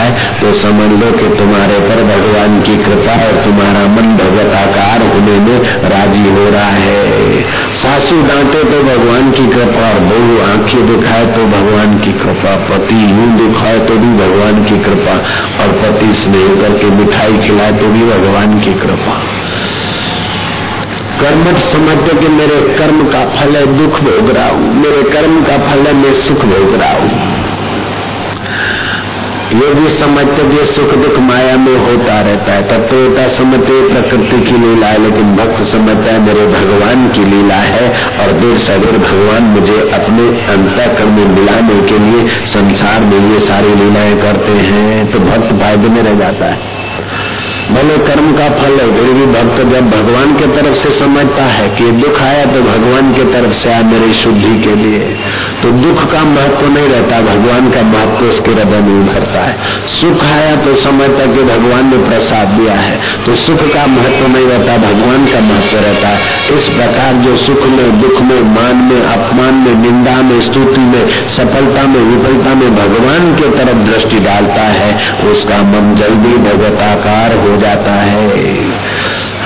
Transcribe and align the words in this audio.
है 0.00 0.38
तो 0.40 0.52
समझ 0.60 0.88
लो 0.92 1.10
कि 1.12 1.28
तुम्हारे 1.38 1.78
पर 1.80 2.02
भगवान 2.04 2.60
की 2.60 2.76
कृपा 2.84 3.14
और 3.26 3.40
तुम्हारा 3.44 3.82
मन 3.86 4.12
भगवताकार 4.16 5.02
होने 5.02 5.38
में 5.38 5.88
राज़ी 5.90 6.28
हो 6.28 6.48
रहा 6.50 6.76
है। 6.78 7.42
सासू 7.74 8.20
डांटे 8.22 8.62
तो 8.64 8.82
भगवान 8.82 9.30
की 9.30 9.46
कृपा 9.46 9.88
और 9.88 10.00
बहू 10.00 10.38
आँखें 10.42 10.86
दिखाए 10.86 11.26
तो 11.26 11.46
भगवान 11.46 11.98
की 11.98 12.12
कृपा, 12.12 12.54
पति 12.70 13.00
यूँ 13.10 13.30
दिखाए 13.38 13.78
तो 13.78 13.94
भी 13.94 14.10
भगवान 14.16 14.64
की 14.64 14.78
कृपा 14.78 15.16
और 15.62 15.72
पति 15.82 16.12
स्नेह 16.14 16.54
करके 16.62 16.90
मिठाई 16.90 17.38
खिलाए 17.38 17.72
तो 17.72 17.86
भी 17.86 18.04
भगवान 18.04 18.58
की 18.60 18.74
कृपा। 18.74 19.16
कर्मठ 21.20 21.56
समझते 21.72 22.16
कि 22.16 22.28
मेरे 22.28 22.60
कर्म 22.78 23.00
का 23.04 23.24
फल 23.30 23.56
है, 23.56 23.64
दुख 23.78 24.00
भोग 24.00 24.30
रहा 24.30 24.48
हूँ। 24.48 24.74
मेरे 24.74 25.02
कर्म 25.10 25.42
का 25.42 25.58
फल 25.58 25.86
है, 25.86 25.92
मैं 25.92 26.12
सुख 26.22 26.44
भोग 26.44 26.74
रहा 26.80 26.92
हूँ। 26.92 27.29
ये 29.50 29.68
भी 29.74 29.88
समझते 29.98 30.42
कि 30.48 30.64
सुख 30.66 30.92
दुख 30.94 31.18
माया 31.18 31.56
में 31.56 31.76
होता 31.76 32.20
रहता 32.20 32.52
है। 32.52 32.62
तब 32.68 32.84
होता 32.90 33.28
समझते 33.28 33.78
प्रकृति 33.88 34.40
की 34.40 34.58
लीला 34.58 34.86
है, 34.86 34.98
लेकिन 35.02 35.32
भक्त 35.36 35.72
समझता 35.72 36.12
है, 36.12 36.20
मेरे 36.20 36.46
भगवान 36.46 37.08
की 37.08 37.24
लीला 37.24 37.54
है। 37.54 37.88
और 38.18 38.32
देर 38.32 38.58
सवेर 38.58 38.98
भगवान 38.98 39.42
मुझे 39.42 39.78
अपने 39.92 40.28
अंतकर्म 40.52 41.12
में 41.12 41.26
मिलाने 41.26 41.80
के 41.82 41.98
लिए 41.98 42.28
संसार 42.46 43.00
में 43.00 43.32
ये 43.32 43.40
सारी 43.40 43.74
लीलाएँ 43.74 44.16
करते 44.22 44.52
हैं 44.52 45.10
तो 45.12 45.18
भक्त 45.18 45.52
फ़ायदे 45.60 45.88
में 45.88 46.02
रह 46.02 46.14
जाता 46.14 46.46
है। 46.46 46.58
भले 47.70 47.98
कर्म 47.98 48.32
का 48.32 48.48
फल 48.48 48.72
है, 48.72 48.86
फिर 48.94 49.14
भी 49.14 49.26
भक्त 49.26 49.58
जब 49.74 49.90
भगवान 49.90 50.34
के 50.34 50.46
तरफ़ 50.46 50.74
से 50.74 50.98
समझता 50.98 51.42
है 51.42 51.68
कि 51.68 51.90
दुख 51.90 52.22
आया 52.22 52.44
तो 52.44 52.60
भगवान 52.60 53.12
के 53.12 53.24
तरफ़ 53.24 53.52
से 53.52 53.72
आया 53.72 53.82
मेरी 53.82 54.12
शुद्धि 54.12 54.60
के 54.64 54.74
लिए। 54.74 55.16
तो 55.62 55.70
दुख 55.70 56.12
का 56.12 56.24
महत्व 56.24 56.66
नहीं 56.66 56.88
रहता, 56.88 57.20
भगवान 57.20 57.70
का 57.70 57.82
महत्व 57.82 58.24
उसके 58.26 58.50
हृदय 58.50 58.80
में 58.80 59.00
उभरता 59.00 59.40
है। 59.40 59.56
सुख 59.86 60.24
आया 60.24 60.56
तो 60.56 60.76
समझता 60.76 61.26
कि 61.26 61.42
भगवान 61.42 61.90
ने 61.90 62.08
प्रसाद 62.08 62.48
दिया 62.48 62.74
है। 62.74 63.24
तो 63.26 63.34
सुख 63.34 63.58
का 63.74 63.86
महत्व 63.86 64.26
नहीं 64.26 64.46
रहता, 64.46 64.76
भगवान 64.76 65.26
का 65.26 65.40
महत्व 65.40 65.76
रहता 65.76 66.08
है। 66.08 66.20
इस 66.58 66.68
प्रकार 66.68 67.14
जो 67.14 67.36
सुख 67.36 67.66
में, 67.66 68.00
दुख 68.00 68.20
में, 68.20 68.40
मान 68.42 68.76
में, 68.76 69.02
अपमान 69.02 69.54
में, 69.54 69.74
निंदा 69.74 70.16
में, 70.22 70.40
स्तुति 70.40 70.80
में, 70.80 71.08
सफलता 71.28 71.82
में, 71.82 72.00
विफलता 72.00 72.54
में 72.54 72.76
भगवान 72.76 73.34
के 73.34 73.58
तरफ़ 73.58 73.76
दृष्टि 73.76 74.18
डालता 74.18 74.62
है, 74.62 74.90
उसका 75.30 75.58
मन 75.58 75.94
जल्दी 75.94 76.36
भगवताकार 76.36 77.36
हो 77.36 77.59
जाता 77.60 77.92
है। 77.92 78.54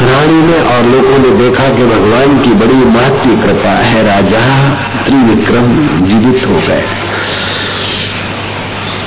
रानी 0.03 0.43
ने 0.43 0.59
और 0.59 0.85
लोगों 0.85 1.19
ने 1.19 1.45
देखा 1.45 1.65
कि 1.65 1.85
भगवान 1.85 2.39
की 2.39 2.51
बड़ी 2.51 2.75
महत्व 2.75 3.47
कृपा 3.47 3.71
है। 3.71 4.05
राजा 4.07 4.69
त्रिविक्रम 5.05 5.73
जीवित 6.07 6.47
हो 6.47 6.55
गए। 6.55 6.85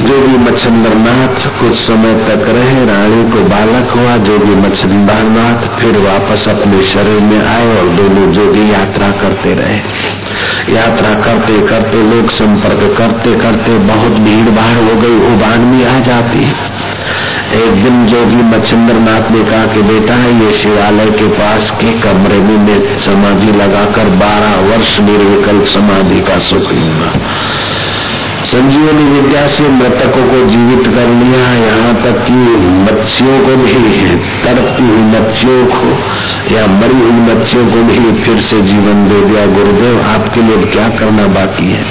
जो 0.02 0.08
जोगी 0.08 0.38
मच्छंद्रनाथ 0.38 1.60
कुछ 1.60 1.76
समय 1.76 2.14
तक 2.14 2.46
रहे, 2.50 2.86
रानी 2.86 3.32
को 3.32 3.40
बालक 3.40 3.92
हुआ। 3.96 4.18
जो 4.18 4.38
जोगी 4.38 4.56
मच्छंद्रनाथ 4.56 5.80
फिर 5.80 5.98
वापस 5.98 6.48
अपने 6.48 6.84
शरीर 6.84 7.20
में 7.20 7.48
आए 7.48 7.80
और 7.80 7.88
दोनों 7.88 8.32
जोगी 8.32 8.74
यात्रा 8.74 9.12
करते 9.12 9.54
रहे। 9.54 9.82
यात्रा 10.76 11.10
करते 11.10 11.68
करते 11.68 12.16
लोग 12.16 12.30
संपर्क 12.30 12.98
करते 12.98 13.34
करते 13.40 13.78
बहुत 13.78 14.12
भीड़ 14.12 14.50
भाड़ 14.50 14.78
हो 14.78 15.02
गई। 15.02 15.36
उबान 15.36 15.72
भी 15.72 15.84
आ 15.84 16.00
जाती 16.00 16.44
है। 16.44 16.54
एक 17.56 17.84
दिन 17.84 18.06
जोगी 18.06 18.44
मच्छिंद्र 18.44 18.94
नाथ 18.94 19.30
ने 19.32 19.44
कहा 19.44 19.66
कि 19.66 19.82
बेटा 19.82 20.14
है 20.14 20.32
ये 20.40 20.52
शिवालय 20.58 21.10
के 21.12 21.28
पास 21.28 21.72
के 21.72 21.92
कमरे 22.00 22.40
में 22.40 22.58
मैं 22.58 22.80
समाधि 23.02 23.52
लगाकर 23.52 24.10
बारह 24.16 24.56
वर्ष 24.70 25.00
निर्विकल्प 25.00 25.66
समाधि 25.66 26.20
का 26.22 26.38
सुख 26.40 26.72
लूँगा। 26.72 27.12
संजीवनी 28.48 29.22
विद्या 29.22 29.48
से 29.48 29.70
मृतकों 29.70 30.24
को 30.28 30.46
जीवित 30.50 30.88
कर 30.96 31.08
लिया 31.08 31.40
यहाँ 31.54 31.96
तक 31.96 32.26
कि 32.28 32.34
मच्छियों 32.86 33.40
को 33.40 33.56
भी, 33.56 33.74
तड़पती 34.44 34.84
हुई 34.84 35.02
मच्छियों 35.02 35.66
को 35.66 35.90
या 36.56 36.68
मरी 36.68 37.02
हुई 37.02 37.12
मच्छियों 37.12 37.66
को 37.66 37.84
भी 37.84 38.24
फिर 38.24 38.42
से 38.42 38.62
जीवन 38.62 39.10
दे 39.10 39.22
दिया। 39.22 39.46
गुरुदेव, 39.46 40.02
आपके 40.02 40.42
लिए 40.42 40.58
क्या 40.58 40.90
करना 40.90 41.28
बाकी 41.28 41.72
है? 41.72 41.84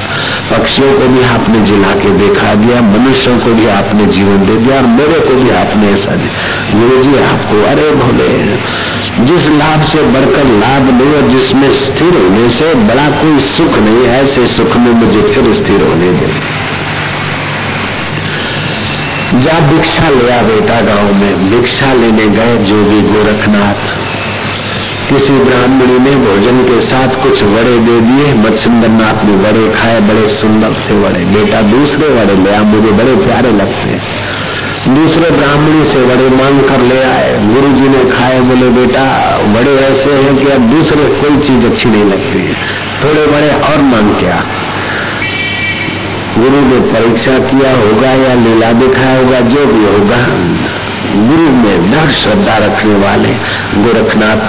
पक्षियों 0.50 0.92
को 0.92 1.08
भी 1.08 1.22
आपने 1.24 1.60
जिला 1.60 1.92
के 1.92 2.10
देखा 2.10 2.54
दिया, 2.54 2.80
मनुष्यों 2.80 3.38
को 3.38 3.54
भी 3.54 3.66
आपने 3.66 4.06
जीवन 4.06 4.46
दे 4.46 4.56
दिया 4.56 4.76
और 4.76 4.86
मेरे 4.86 5.20
को 5.20 5.34
भी 5.34 5.50
आपने 5.50 5.90
ऐसा 5.92 6.16
दिया। 6.16 6.32
गुरु 6.80 7.02
जी, 7.02 7.18
आपको 7.18 7.62
अरे 7.66 7.90
भोले, 7.90 8.30
जिस 9.24 9.48
लाभ 9.48 9.82
से 9.82 10.02
बढ़कर 10.02 10.44
लाभ 10.44 11.02
नहीं 11.02 11.14
और 11.14 11.28
जिसमें 11.28 11.70
स्थिर 11.74 12.22
होने 12.22 12.50
से 12.50 12.74
बड़ा 12.74 13.10
कोई 13.10 13.38
सुख 13.38 13.78
नहीं 13.78 14.06
है 14.06 14.24
ऐसे 14.24 14.46
सुख 14.46 14.76
में 14.76 14.92
मुझे 14.92 15.22
फिर 15.22 15.52
स्थिर 15.54 15.82
होने 15.82 16.12
दे। 16.12 16.55
जा 19.34 19.60
भिक्षा 19.60 20.08
लिया 20.08 20.42
बेटा 20.42 20.80
गाँव 20.80 21.14
में। 21.14 21.50
भिक्षा 21.50 21.92
लेने 21.92 22.26
गए 22.26 22.56
जोगी 22.56 23.00
गोरखनाथ। 23.00 23.98
किसी 25.08 25.32
ब्राह्मणी 25.32 25.98
ने 25.98 26.16
भोजन 26.16 26.62
के 26.62 26.80
साथ 26.80 27.08
कुछ 27.08 27.42
वड़े 27.44 27.78
दे 27.78 28.00
दिए। 28.00 28.34
मच्छिंद्र 28.34 28.88
नाथ 28.88 29.24
ने 29.24 29.36
वड़े 29.36 29.80
खाए, 29.80 30.00
बड़े 30.00 30.28
सुंदर 30.28 30.72
से 30.72 30.94
वड़े। 30.94 31.24
बेटा 31.24 31.62
दूसरे 31.62 32.08
वड़े 32.08 32.36
ले 32.36 32.54
आ, 32.54 32.62
मुझे 32.62 32.88
बड़े 32.88 33.26
प्यारे 33.26 33.52
लगते 33.52 34.00
दूसरे 34.86 35.30
ब्राह्मणी 35.30 35.84
से 35.84 35.98
वड़े 35.98 36.28
मांग 36.28 36.60
कर 36.60 36.80
ले 36.80 37.02
आए। 37.02 37.46
गुरु 37.46 37.72
जी 37.72 37.88
ने 37.88 38.10
खाए, 38.10 38.40
बोले, 38.40 38.68
बेटा 38.68 39.04
बड़े 39.46 39.74
ऐसे 39.74 40.12
हैं 40.12 40.36
कि 40.36 40.46
अब 40.46 40.60
दूसरे 40.60 41.04
कोई 41.04 41.36
चीज़ 41.36 41.66
अच्छी 41.66 41.88
नहीं 41.88 42.04
लगती 42.04 42.54
थोड़े 43.04 43.26
बड़े 43.26 43.50
और 43.50 43.82
मांग 43.82 44.14
क्या 44.14 44.44
गुरु 46.38 46.60
ने 46.60 46.78
परीक्षा 46.92 47.38
किया 47.38 47.70
होगा 47.76 48.10
या 48.10 48.34
लीला 48.34 48.72
दिखाया 48.72 49.18
होगा, 49.18 49.40
जो 49.40 49.66
भी 49.66 49.84
होगा, 49.84 50.16
गुरु 51.28 51.50
में 51.50 51.90
दृढ़ 51.90 52.10
श्रद्धा 52.12 52.56
रखने 52.56 52.94
वाले 52.94 53.28
गोरखनाथ, 53.82 54.42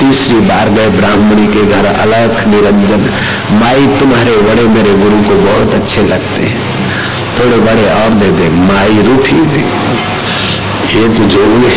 तीसरी 0.00 0.40
बार 0.40 0.68
गए 0.68 0.88
ब्राह्मणी 0.88 1.46
के 1.46 1.62
घर 1.66 1.86
अलख 1.86 2.46
निरंजन। 2.48 3.08
माई, 3.52 3.86
तुम्हारे 3.86 4.36
बड़े 4.36 4.62
मेरे 4.62 4.94
गुरु 4.94 5.22
को 5.22 5.34
बहुत 5.34 5.74
अच्छे 5.74 6.02
लगते 6.02 6.42
हैं। 6.42 6.62
थोड़े 7.38 7.56
बड़े 7.56 7.88
और 7.90 8.10
दे 8.10 8.30
दे, 8.30 8.48
माई 8.48 9.02
रूठी 9.02 9.40
थी 9.52 9.64
ये 10.94 11.08
तो 11.08 11.24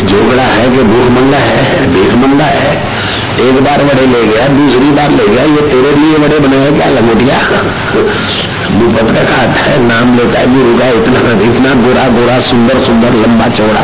जोगड़ा 0.08 0.44
है 0.44 0.70
कि 0.70 0.84
भूख 0.84 1.10
मंगा 1.12 1.38
है, 1.38 1.94
भीख 1.94 2.14
मंगा 2.14 2.46
है। 2.46 2.97
एक 3.40 3.58
बार 3.64 3.84
बड़े 3.84 4.06
ले 4.08 4.22
गया, 4.24 4.48
दूसरी 4.48 4.90
बार 4.92 5.12
ले 5.12 5.28
गया, 5.28 5.44
ये 5.44 5.62
तेरे 5.62 5.92
लिए 5.96 6.18
बड़े 6.18 6.40
बनाया 6.40 6.70
क्या 6.72 6.88
लंगोटिया? 6.90 7.38
भूपत 8.70 9.12
का 9.16 9.24
खाता 9.24 9.62
है, 9.62 9.76
नाम 9.84 10.18
लेता 10.18 10.40
है, 10.40 10.46
गुरु 10.54 10.78
का 10.80 10.88
इतना 10.88 11.20
इतना 11.48 11.74
गोरा 11.84 12.08
गोरा 12.08 12.40
सुंदर 12.40 12.80
सुंदर, 12.80 13.14
लंबा 13.14 13.48
चौड़ा। 13.48 13.84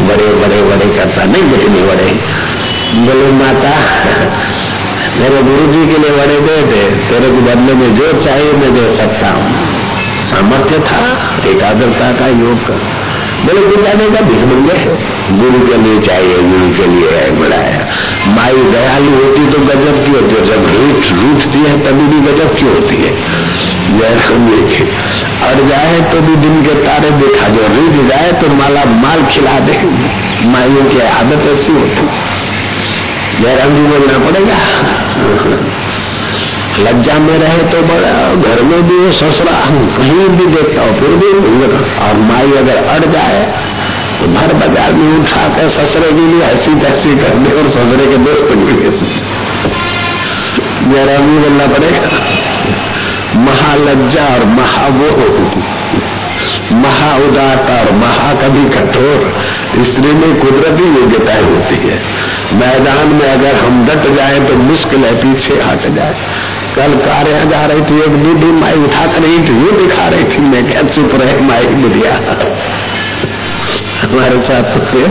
बड़े 0.00 0.28
बड़े 0.34 0.62
बड़े 0.62 0.86
करता 0.96 1.24
नहीं 1.24 1.42
कितने 1.42 1.82
बड़े। 1.82 2.08
बोले, 3.06 3.30
माता, 3.32 3.74
मेरे 5.20 5.42
गुरु 5.42 5.66
जी 5.72 5.82
के 5.86 5.98
लिए 5.98 6.10
बड़े 6.10 6.40
दे 6.40 6.56
दे, 6.62 6.82
तेरे 7.08 7.30
को 7.30 7.40
बदले 7.40 7.74
में 7.74 7.96
जो 7.96 8.12
चाहिए 8.24 8.52
मैं 8.52 8.74
दे 8.74 8.86
सकता 8.96 9.30
हूँ। 9.30 9.50
सामर्थ्य 10.30 10.78
था 10.78 11.02
एकाग्रता 11.50 12.12
का 12.12 12.26
योग 12.26 12.66
का 12.68 12.78
बोले, 13.44 13.60
गुरु 13.60 13.82
का 13.82 14.20
भिख 14.20 14.42
मंगे 14.44 14.78
गुरु 15.38 15.66
के 15.66 15.76
लिए 15.76 16.00
चाहिए, 16.00 16.36
गुरु 16.42 16.68
के 16.76 16.86
लिए 16.86 17.10
है, 17.10 17.30
बढ़ाया। 17.40 17.86
माई 18.26 18.62
दयालु 18.72 19.10
होती 19.14 19.46
तो 19.46 19.58
गजब 19.58 20.04
की 20.04 20.12
होती 20.12 20.34
है। 20.34 20.44
जब 20.46 20.66
रूठ, 20.66 21.10
रूठती 21.12 21.58
है, 21.58 21.74
तभी 21.84 22.06
भी 22.06 22.20
गजब 22.26 22.54
की 22.56 22.64
होती 22.64 22.96
है। 22.96 23.10
जैसे 23.98 24.34
और 25.46 25.60
जाए 25.68 26.00
तो 26.12 26.20
भी 26.20 26.36
दिन 26.36 26.62
के 26.62 26.74
तारे 26.74 27.10
देखा 27.10 27.48
जो 27.48 27.66
रूठ 27.66 28.06
जाए 28.08 28.32
तो 28.32 28.48
माला 28.48 28.84
माल 28.84 29.24
खिला 29.24 29.58
दे। 29.60 29.74
माइयों 30.46 30.84
की 30.84 31.00
आदत 31.00 31.46
ऐसी 31.46 31.72
होती 31.72 32.08
जयराम 33.42 33.74
जी 33.74 33.82
बोलना 33.82 34.18
पड़ेगा। 34.18 34.58
लज्जा 36.78 37.14
में 37.14 37.38
रहे 37.38 37.58
तो 37.58 37.80
बड़ा, 37.82 38.12
घर 38.34 38.62
में 38.62 38.82
भी 38.82 39.12
ससुरा 39.12 39.52
कहीं 39.96 40.28
भी 40.28 40.46
देखा 40.46 40.82
हो, 40.82 40.92
फिर 40.92 41.10
भी 41.10 41.30
और 41.98 42.16
माई 42.22 42.52
अगर 42.52 42.76
अड़ 42.76 43.04
जाए 43.12 43.40
तो 44.18 44.26
भर 44.26 44.52
बाज़ार 44.54 44.92
में 44.92 45.08
उठा 45.14 45.44
कर 45.56 45.70
ससुरे 45.70 46.10
के 46.10 46.26
लिए 46.26 46.44
हँसी 46.44 46.74
तैसी 46.80 47.16
कर 47.16 47.38
दे 47.38 47.50
और 47.52 47.70
ससुरे 47.70 48.06
के 48.06 48.18
दोस्त 48.24 48.48
के 48.48 48.56
लिए 48.62 48.90
बोलना 50.86 51.66
पड़ेगा। 51.66 52.10
महालज्जा 53.40 54.24
और 54.34 54.44
महावो 54.50 55.08
महा 56.74 57.10
उदारता 57.24 57.74
और 57.80 57.90
महा 57.94 58.32
कभी 58.34 58.62
कठोर। 58.70 59.18
स्त्री 59.84 60.12
में 60.12 60.34
कुदरती 60.40 60.86
योग्यताएँ 60.94 61.42
होती 61.42 61.76
है। 61.82 61.98
मैदान 62.54 63.12
में 63.12 63.28
अगर 63.28 63.54
हम 63.56 63.84
डट 63.86 64.08
जाए 64.16 64.38
तो 64.40 64.56
मुश्किल 64.62 65.04
है 65.04 65.14
पीछे 65.16 65.54
हट 65.62 65.86
जाए। 65.96 66.14
कल 66.76 66.94
कार्य 67.04 67.44
जा 67.50 67.64
रही 67.66 67.80
थी, 67.80 68.00
एक 68.04 68.16
दूधी 68.22 68.50
माई 68.60 68.76
उठा 68.84 69.04
कर 69.06 69.20
रही 69.20 69.38
थी, 69.38 69.52
वो 69.54 69.70
दिखा 69.78 70.08
रही 70.08 70.24
थी, 70.24 70.38
मैं 70.46 70.62
क्या 70.66 70.82
चुप 70.94 71.14
रहे 71.14 71.40
माई 71.40 71.66
बुढ़िया? 71.76 72.12
हमारे 74.06 74.40
साथ 74.40 74.62
थे 74.62 75.02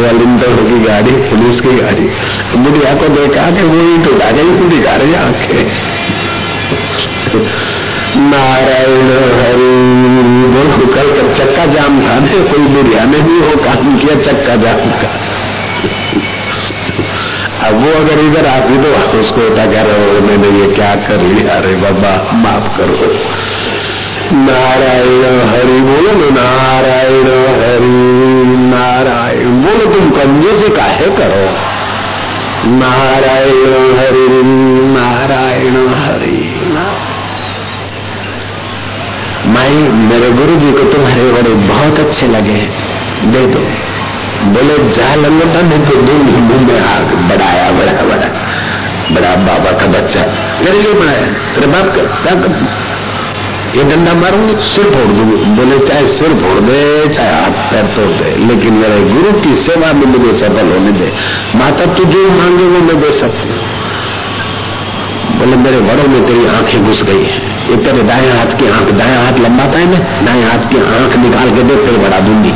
वॉलिंटर 0.00 0.46
की 0.46 0.84
गाड़ी, 0.84 1.10
पुलिस 1.10 1.60
की 1.60 1.68
गाड़ी। 1.68 2.10
बुढ़िया 2.58 2.94
को 2.94 3.08
देखा 3.08 3.50
कि 3.50 3.62
वो 3.62 3.94
ईट 3.94 4.08
उठा 4.08 4.30
गई 4.30 4.42
दिखा 4.42 4.96
रही 4.96 5.14
आँखें। 5.14 5.70
नारायण 8.16 9.08
हरि 9.40 9.82
बोल 10.48 10.94
कल 10.94 11.34
चक्का 11.38 11.66
जाम 11.66 12.00
था 12.00 12.18
ने 12.18 12.38
कोई 12.38 12.58
बुढ़िया 12.58 13.04
ने 13.04 13.20
भी 13.20 13.40
वो 13.40 13.56
काम 13.56 13.98
किया, 13.98 14.14
चक्का 14.14 14.56
जाम 14.56 14.90
का 14.90 15.20
अब 17.68 17.74
वो 17.74 17.90
अगर 17.90 18.20
इधर 18.20 18.46
आती 18.46 18.78
तो 18.78 19.18
उसको 19.20 19.40
उठा 19.40 19.66
कह 19.66 19.82
रहे 19.82 20.14
हो 20.14 20.20
मैंने 20.20 20.60
ये 20.60 20.66
क्या 20.66 20.94
कर 20.94 21.20
लिया? 21.20 21.54
अरे, 21.54 21.74
बाबा, 21.74 22.32
माफ़ 22.32 22.78
करो। 22.78 23.16
नारायण 24.32 25.48
हरि 25.48 25.80
बोलो, 25.80 26.30
नारायण 26.30 27.26
हरि। 27.60 28.11
बोलो 29.62 29.84
तुम 29.94 30.10
कंजूसी 30.10 30.68
काहे 30.68 31.06
करो। 31.06 31.44
नारायण 32.70 33.72
हरि 33.98 34.42
नारायण 34.96 35.76
हरि। 35.94 36.38
माई 39.46 39.76
मेरे 40.08 40.30
गुरु 40.30 40.56
जी 40.56 40.72
को 40.72 40.92
तुम्हारे 40.92 41.32
बड़े 41.32 41.54
बहुत 41.54 41.98
अच्छे 41.98 42.26
लगे। 42.26 42.68
दे 43.24 43.46
दो। 43.46 43.58
बोले 44.44 44.78
जा 44.96 45.14
लंगोटा 45.14 45.60
नहीं 45.60 45.80
तो 45.80 45.96
दूर 45.96 46.16
मुँह 46.16 46.66
में 46.66 46.80
आग। 46.80 47.14
बढ़ाया 47.30 47.70
बड़ा 47.70 48.02
बड़ा। 48.02 48.28
बड़ा 49.12 49.34
बाबा 49.36 49.70
का 49.70 49.86
बच्चा। 49.86 50.20
मेरे 50.64 50.78
लिए 50.78 50.92
बढ़ाया 50.92 51.26
तेरे 51.54 51.66
बाप 51.66 51.96
का 51.96 52.34
ये 53.72 53.82
डंडा 53.84 54.12
मारूँगी, 54.14 54.54
सिर 54.64 54.84
फोड़ 54.84 55.12
दूँगी। 55.16 55.36
बोले, 55.56 55.76
चाहे 55.86 56.08
सिर 56.08 56.32
फोड़ 56.40 56.58
दे, 56.60 56.80
चाहे 57.14 57.30
हाथ 57.34 57.54
पैर 57.70 57.86
तोड़ 57.94 58.08
दे, 58.16 58.32
लेकिन 58.46 58.74
मेरे 58.74 58.98
गुरु 59.04 59.30
की 59.40 59.52
सेवा 59.62 59.92
में 59.92 60.06
मुझे 60.06 60.32
सफल 60.40 60.72
होने 60.72 60.92
दे। 60.92 61.08
माता, 61.54 61.86
तू 61.94 62.04
जो 62.04 62.24
मांगे 62.30 62.64
वो 62.64 62.80
मैं 62.80 62.98
दे 63.00 63.12
सकती 63.20 63.48
हूँ। 63.48 63.60
बोले, 65.38 65.56
मेरे 65.56 65.80
बड़ों 65.80 66.08
में 66.08 66.20
तेरी 66.26 66.44
आँखें 66.48 66.84
घुस 66.84 67.02
गई 67.02 67.24
है। 67.24 67.40
ये 67.70 67.76
तेरे 67.84 68.02
दाएँ 68.02 68.30
हाथ 68.30 68.52
की 68.60 68.68
आँख, 68.70 68.90
दाएँ 68.98 69.16
हाथ 69.16 69.40
लंबाता 69.40 69.78
है 69.78 69.86
ना 69.90 69.98
दाएँ 70.26 70.44
हाथ 70.44 70.68
की 70.70 70.78
आँख 70.92 71.16
निकाल 71.24 71.50
के 71.50 71.62
दे, 71.62 71.76
फिर 71.86 71.98
बढ़ा 71.98 72.20
दूँगी। 72.20 72.52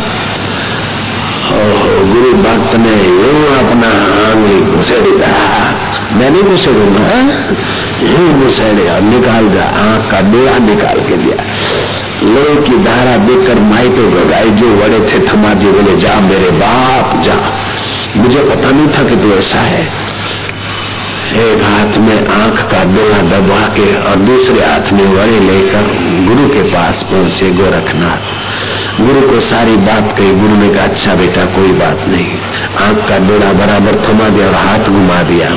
गुरु 2.13 2.31
भक्त 2.45 2.77
ने 2.77 2.95
यूँ 3.05 3.43
अपना 3.57 3.91
आंगली 4.23 4.61
घुसेड़ी 4.71 5.17
मैं 6.13 6.31
नहीं 6.31 6.43
घुसेड़ूँगा 6.43 7.01
घुसेड़े 8.45 9.01
निकाल 9.01 9.49
दिया 9.49 9.65
आँख 9.65 10.11
का 10.11 10.21
बेड़ा 10.21 10.59
निकाल 10.59 11.01
के 11.01 11.17
दिया। 11.17 11.45
लोहे 12.23 12.57
की 12.57 12.85
धारा 12.85 13.17
देखकर 13.17 13.61
माई 13.61 13.89
तो 13.89 14.09
गगाई 14.11 14.51
जो 14.51 14.69
बड़े 14.77 15.01
थे 15.01 15.19
थमा 15.29 15.55
जी 15.55 15.67
बोले, 15.67 15.97
जा 15.97 16.21
मेरे 16.21 16.51
बाप, 16.51 17.23
जा। 17.25 17.37
मुझे 18.17 18.39
पता 18.39 18.71
नहीं 18.71 18.89
था 18.89 19.03
कि 19.03 19.17
तू 19.17 19.33
ऐसा 19.33 19.61
है। 19.61 20.07
एक 21.37 21.63
हाथ 21.63 21.99
में 21.99 22.29
आँख 22.29 22.63
का 22.71 22.85
बेड़ा 22.85 23.19
दबा 23.19 23.61
के 23.61 24.03
और 24.03 24.17
दूसरे 24.17 24.67
हाथ 24.67 24.93
में 24.93 25.07
वड़े 25.07 25.41
लेकर 25.41 25.83
गुरु 26.29 26.49
के 26.49 26.63
पास 26.63 27.03
पहुँचे 27.03 27.51
गोरखनाथ। 27.51 28.46
गुरु 29.01 29.21
को 29.21 29.41
सारी 29.41 29.77
बात 29.77 30.15
कही। 30.19 30.33
गुरु 30.33 30.57
ने 30.57 30.69
कहा 30.69 30.85
अच्छा 30.85 31.15
बेटा, 31.15 31.45
कोई 31.45 31.73
बात 31.73 32.05
नहीं। 32.09 32.31
आँख 32.87 33.09
का 33.09 33.19
बेड़ा 33.19 33.53
बराबर 33.53 33.97
थमा 34.05 34.29
दिया 34.29 34.47
और 34.47 34.55
हाथ 34.55 34.79
घुमा 34.79 35.23
दिया। 35.23 35.49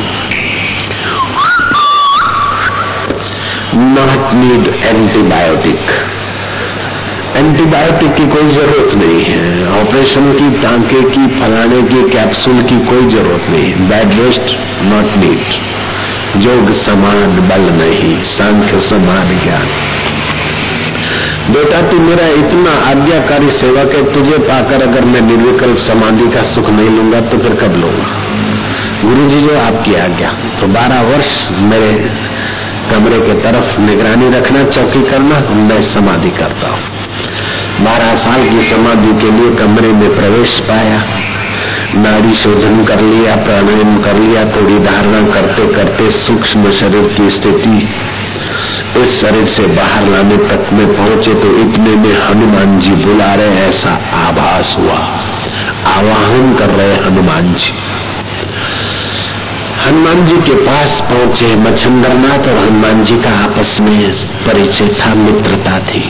नॉट 3.76 4.34
नीड 4.34 4.68
एंटीबायोटिक 4.84 5.80
एंटीबायोटिक 7.36 8.16
की 8.16 8.28
कोई 8.28 8.52
ज़रूरत 8.52 8.94
नहीं 8.96 9.24
है। 9.24 9.82
ऑपरेशन 9.82 10.32
की, 10.34 10.62
टांके 10.62 11.02
की, 11.02 11.28
फलाने 11.40 11.82
की 11.82 12.10
कैप्सूल 12.10 12.62
की 12.62 12.80
कोई 12.86 13.08
ज़रूरत 13.10 13.50
नहीं 13.50 13.74
बेड 13.90 14.20
रेस्ट 14.20 14.56
नॉट 14.84 15.18
नीड 15.18 15.46
योग 16.38 16.72
समान 16.84 17.48
बल 17.50 17.62
नहीं, 17.62 18.22
सांख्य 18.24 18.80
समान 18.80 19.40
ज्ञान। 19.44 19.68
बेटा, 21.50 21.82
तू 21.82 22.00
मेरा 22.00 22.28
इतना 22.28 22.72
आज्ञाकारी 22.72 23.52
सेवक 23.52 23.92
है, 23.94 24.14
तुझे 24.14 24.38
पाकर 24.38 24.82
अगर 24.82 25.06
मैं 25.06 25.22
निर्विकल्प 25.22 25.78
समाधि 25.78 26.30
का 26.30 26.44
सुख 26.44 26.70
नहीं 26.70 26.90
लूँगा 26.90 27.22
तो 27.22 27.38
फिर 27.38 27.54
कब 27.54 27.74
लूँगा? 27.76 28.08
गुरु 29.06 29.30
जी 29.30 29.42
जो 29.42 29.60
आपकी 29.60 29.96
आज्ञा। 29.96 30.30
तो 30.62 30.68
बारह 30.68 31.02
वर्ष 31.02 31.50
मेरे 31.52 32.12
कमरे 32.92 33.20
के 33.20 33.34
तरफ़ 33.34 33.82
निगरानी 33.82 34.30
रखना, 34.30 34.64
चौकी 34.64 35.02
करना, 35.02 35.40
मैं 35.50 35.82
समाधि 35.94 36.30
करता 36.30 36.68
हूँ। 36.68 36.80
बारह 37.86 38.16
साल 38.16 38.50
की 38.50 38.70
समाधि 38.70 39.22
के 39.22 39.32
लिए 39.32 39.56
कमरे 39.56 39.88
में 39.88 40.16
प्रवेश 40.16 40.60
पाया। 40.60 41.04
नारी 41.96 42.34
शोधन 42.34 42.84
कर 42.84 43.02
लिया, 43.02 43.36
प्राणायाम 43.36 44.02
कर 44.02 44.14
लिया, 44.14 44.46
थोड़ी 44.46 44.80
धारणा 44.80 45.34
करते 45.34 45.74
करते 45.74 46.12
सूक्ष्म 46.12 46.72
शरीर 46.72 47.14
की 47.18 47.30
स्थिति 47.30 47.90
इस 49.02 49.22
शरीर 49.22 49.46
से 49.46 49.66
बाहर 49.68 50.08
लाने 50.08 50.38
तक 50.38 50.70
में 50.74 50.88
पहुँचे 50.98 51.34
तो 51.34 51.48
इतने 51.58 51.96
में 51.96 52.14
हनुमान 52.22 52.80
जी 52.80 52.92
बुला 52.92 53.34
रहे 53.34 53.60
ऐसा 53.60 53.90
आभास 54.28 54.76
हुआ। 54.80 55.00
आवाहन 55.94 56.56
कर 56.56 56.70
रहे 56.70 56.96
हनुमान 56.96 57.54
जी 57.54 57.74
हनुमान 59.88 60.26
जी 60.26 60.36
के 60.36 60.56
पास 60.56 61.02
पहुँचे, 61.02 61.56
मच्छंद्रनाथ 61.56 62.48
और 62.50 62.58
हनुमान 62.58 63.04
जी 63.06 63.16
का 63.16 63.30
आपस 63.44 63.78
में 63.82 64.12
परिचय 64.48 64.88
था, 64.88 65.14
मित्रता 65.16 65.80
थी। 65.80 66.04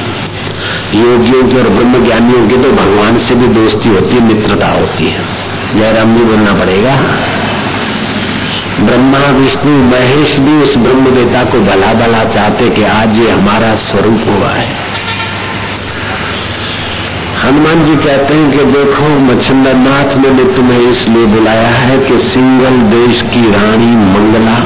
योगियों 0.96 1.44
की 1.44 1.58
और 1.58 1.70
ब्रह्म 1.70 2.06
ज्ञानियों 2.06 2.48
की 2.48 2.58
तो 2.58 2.72
भगवान 2.72 3.18
से 3.18 3.36
भी 3.36 3.48
दोस्ती 3.48 3.90
होती 3.90 4.16
है 4.16 4.22
मित्रता 4.22 4.68
होती 4.68 5.06
है। 5.06 5.26
जयराम 5.76 6.18
जी, 6.18 6.24
बोलना 6.24 6.54
पड़ेगा? 6.54 6.96
ब्रह्मा 8.80 9.20
विष्णु 9.20 9.72
महेश 9.84 10.38
भी 10.40 10.62
उस 10.62 10.78
ब्रह्म 10.78 11.16
देता 11.16 11.44
को 11.44 11.60
भला 11.60 11.94
भला 11.94 12.24
चाहते 12.24 12.70
कि 12.70 12.84
आज 12.84 13.20
ये 13.20 13.30
हमारा 13.31 13.76
स्वरूप 13.76 14.26
हुआ 14.30 14.50
है। 14.50 14.68
हनुमान 17.44 17.86
जी 17.86 17.96
कहते 17.96 18.34
हैं 18.34 18.52
कि 18.52 18.64
देखो 18.66 19.10
मच्छंदर 19.20 19.74
नाथ 19.74 20.16
ने 20.18 20.44
तुम्हें 20.56 20.80
इसलिए 20.80 21.26
बुलाया 21.26 21.68
है 21.68 21.98
कि 22.00 22.20
सिंगल 22.20 22.81
देश 22.90 23.22
की 23.22 23.42
रानी 23.52 23.96
मंगला, 23.96 24.58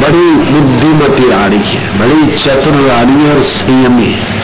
बड़ी 0.00 0.30
बुद्धिमती 0.52 1.30
रानी 1.30 1.62
है, 1.64 1.98
बड़ी 1.98 2.36
चतुर 2.36 2.80
रानी 2.80 3.30
और 3.30 3.42
संयमी 3.42 4.12
है। 4.12 4.38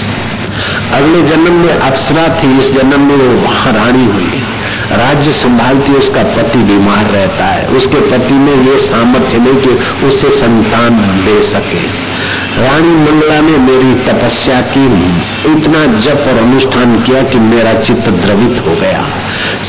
अगले 0.92 1.22
जन्म 1.22 1.52
में 1.52 1.74
अप्सरा 1.74 2.28
थी, 2.28 2.58
इस 2.58 2.72
जन्म 2.72 3.00
में 3.00 3.16
वो 3.16 3.48
वहाँ 3.48 3.72
रानी 3.72 4.04
हुई। 4.04 4.43
राज्य 4.92 5.32
संभालती 5.32 5.92
उसका 5.92 6.22
पति 6.22 6.58
बीमार 6.58 7.04
रहता 7.04 7.44
है। 7.44 7.66
उसके 7.68 8.00
पति 8.00 8.34
में 8.34 8.72
ये 8.72 8.78
सामर्थ्य 8.78 9.38
नहीं 9.38 9.56
कि 9.56 9.68
उससे 10.06 10.28
संतान 10.28 11.22
दे 11.24 11.42
सके। 11.42 12.14
रानी 12.62 12.88
मंगला 12.88 13.40
ने 13.40 13.56
मेरी 13.58 13.94
तपस्या 13.94 14.60
की। 14.60 14.86
इतना 15.52 16.00
जप 16.00 16.24
और 16.28 16.38
अनुष्ठान 16.38 17.00
किया 17.00 17.22
कि 17.22 17.38
मेरा 17.38 17.74
चित्त 17.74 18.08
द्रवित 18.08 18.64
हो 18.66 18.74
गया। 18.74 19.04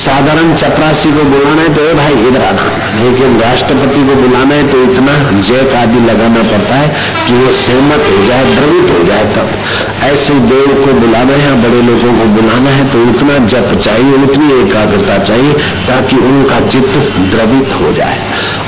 साधारण 0.06 0.56
चपरासी 0.56 1.12
को 1.12 1.24
बुलाना 1.24 1.62
है 1.62 1.74
तो 1.74 1.94
भाई, 1.94 2.28
इधर 2.28 2.46
आना। 2.46 2.85
लेकिन 3.04 3.40
राष्ट्रपति 3.40 4.00
को 4.08 4.16
बुलाना 4.16 4.56
है 4.56 4.68
तो 4.72 4.84
इतना 4.84 5.14
जय 5.42 5.76
आदि 5.78 6.00
लगाना 6.00 6.44
पड़ता 6.44 6.76
है 6.76 6.88
कि 7.28 7.34
वो 7.34 7.52
सहमत 7.52 8.06
हो 8.12 8.26
जाए, 8.26 8.56
द्रवित 8.56 8.92
हो 8.92 9.04
जाए 9.04 9.26
तब। 9.26 9.50
ऐसे 10.04 10.34
देव 10.34 10.86
को 10.86 10.94
बुलाना 10.94 11.34
है, 11.34 11.54
बड़े 11.64 11.82
लोगों 11.82 12.14
को 12.20 12.26
बुलाना 12.26 12.70
है 12.70 12.90
तो 12.90 13.04
इतना 13.04 13.38
जप 13.48 13.82
चाहिए, 13.84 14.14
उतनी 14.24 14.62
एकाग्रता 14.62 15.18
चाहिए, 15.24 15.54
ताकि 15.88 16.16
उनका 16.16 16.60
चित्त 16.68 16.98
द्रवित 17.32 17.74
हो 17.82 17.92
जाए। 17.94 18.20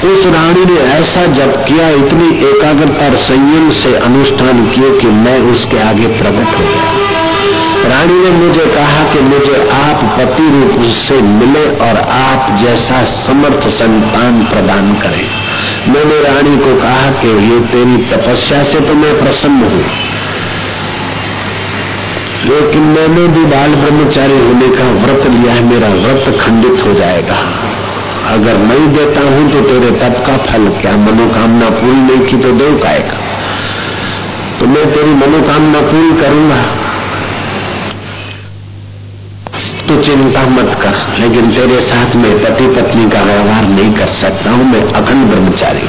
उस 0.06 0.26
रानी 0.26 0.66
ने 0.66 0.80
ऐसा 0.80 1.26
जप 1.34 1.66
किया, 1.68 1.90
इतनी 1.90 2.30
एकाग्रता 2.50 3.06
और 3.06 3.16
संयम 3.16 3.70
से 3.70 3.96
अनुष्ठान 3.96 4.66
किए 4.66 4.90
कि 5.00 5.08
मैं 5.08 5.40
उसके 5.40 5.80
आगे 5.80 6.08
प्रकट 6.08 6.60
हो 6.60 6.64
गया। 6.64 7.27
रानी 7.86 8.14
ने 8.14 8.30
मुझे 8.30 8.66
कहा 8.66 9.04
कि 9.14 9.20
मुझे 9.20 9.70
आप 9.72 10.04
पति 10.20 10.44
रूप 10.44 10.90
से 10.92 11.22
मिले 11.22 11.66
और 11.78 11.98
आप 12.12 12.58
जैसा 12.64 13.04
समर्थ 13.28 13.68
संतान 13.68 14.44
प्रदान 14.44 14.94
करें। 14.94 15.26
मैंने 15.94 16.22
रानी 16.24 16.58
को 16.58 16.76
कहा 16.82 17.12
कि 17.12 17.28
ये 17.28 17.60
तेरी 17.60 17.98
तपस्या 17.98 18.64
से 18.64 18.80
तो 18.80 18.94
मैं 18.94 19.20
प्रसन्न 19.20 19.62
हूँ। 19.64 19.84
लेकिन 22.46 22.82
मैंने 22.82 23.28
भी 23.28 23.46
बाल 23.46 23.76
ब्रह्मचारी 23.76 24.40
होने 24.40 24.68
का 24.68 24.84
व्रत 25.06 25.28
लिया 25.28 25.54
है, 25.54 25.64
मेरा 25.64 25.88
व्रत 25.88 26.40
खंडित 26.42 26.86
हो 26.88 26.94
जाएगा। 26.94 27.38
अगर 28.34 28.58
नहीं 28.58 28.88
देता 28.88 29.22
हूँ 29.22 29.52
तो 29.52 29.62
तेरे 29.62 29.92
तप 29.92 30.24
का 30.28 30.38
फल, 30.38 30.68
क्या 30.82 30.96
मनोकामना 30.98 31.70
पूरी 31.70 32.02
नहीं 32.02 32.20
की 32.20 32.38
तो 32.38 32.52
देव 32.52 32.80
खाएगा। 32.84 33.18
तो 34.60 34.66
मैं 34.66 34.94
तेरी 34.94 35.14
मनोकामना 35.14 35.82
पूरी 35.82 36.22
करूँगा। 36.22 36.87
तो 39.88 39.96
चिंता 40.03 40.41
मत 40.48 40.70
कर, 40.82 40.96
लेकिन 41.20 41.51
तेरे 41.51 41.79
साथ 41.82 42.15
में 42.15 42.32
पति 42.39 42.67
पत्नी 42.75 43.06
का 43.10 43.22
व्यवहार 43.24 43.67
नहीं 43.70 43.91
कर 43.94 44.08
सकता 44.15 44.51
हूँ, 44.51 44.65
मैं 44.65 44.82
अखंड 44.94 45.29
ब्रह्मचारी 45.29 45.88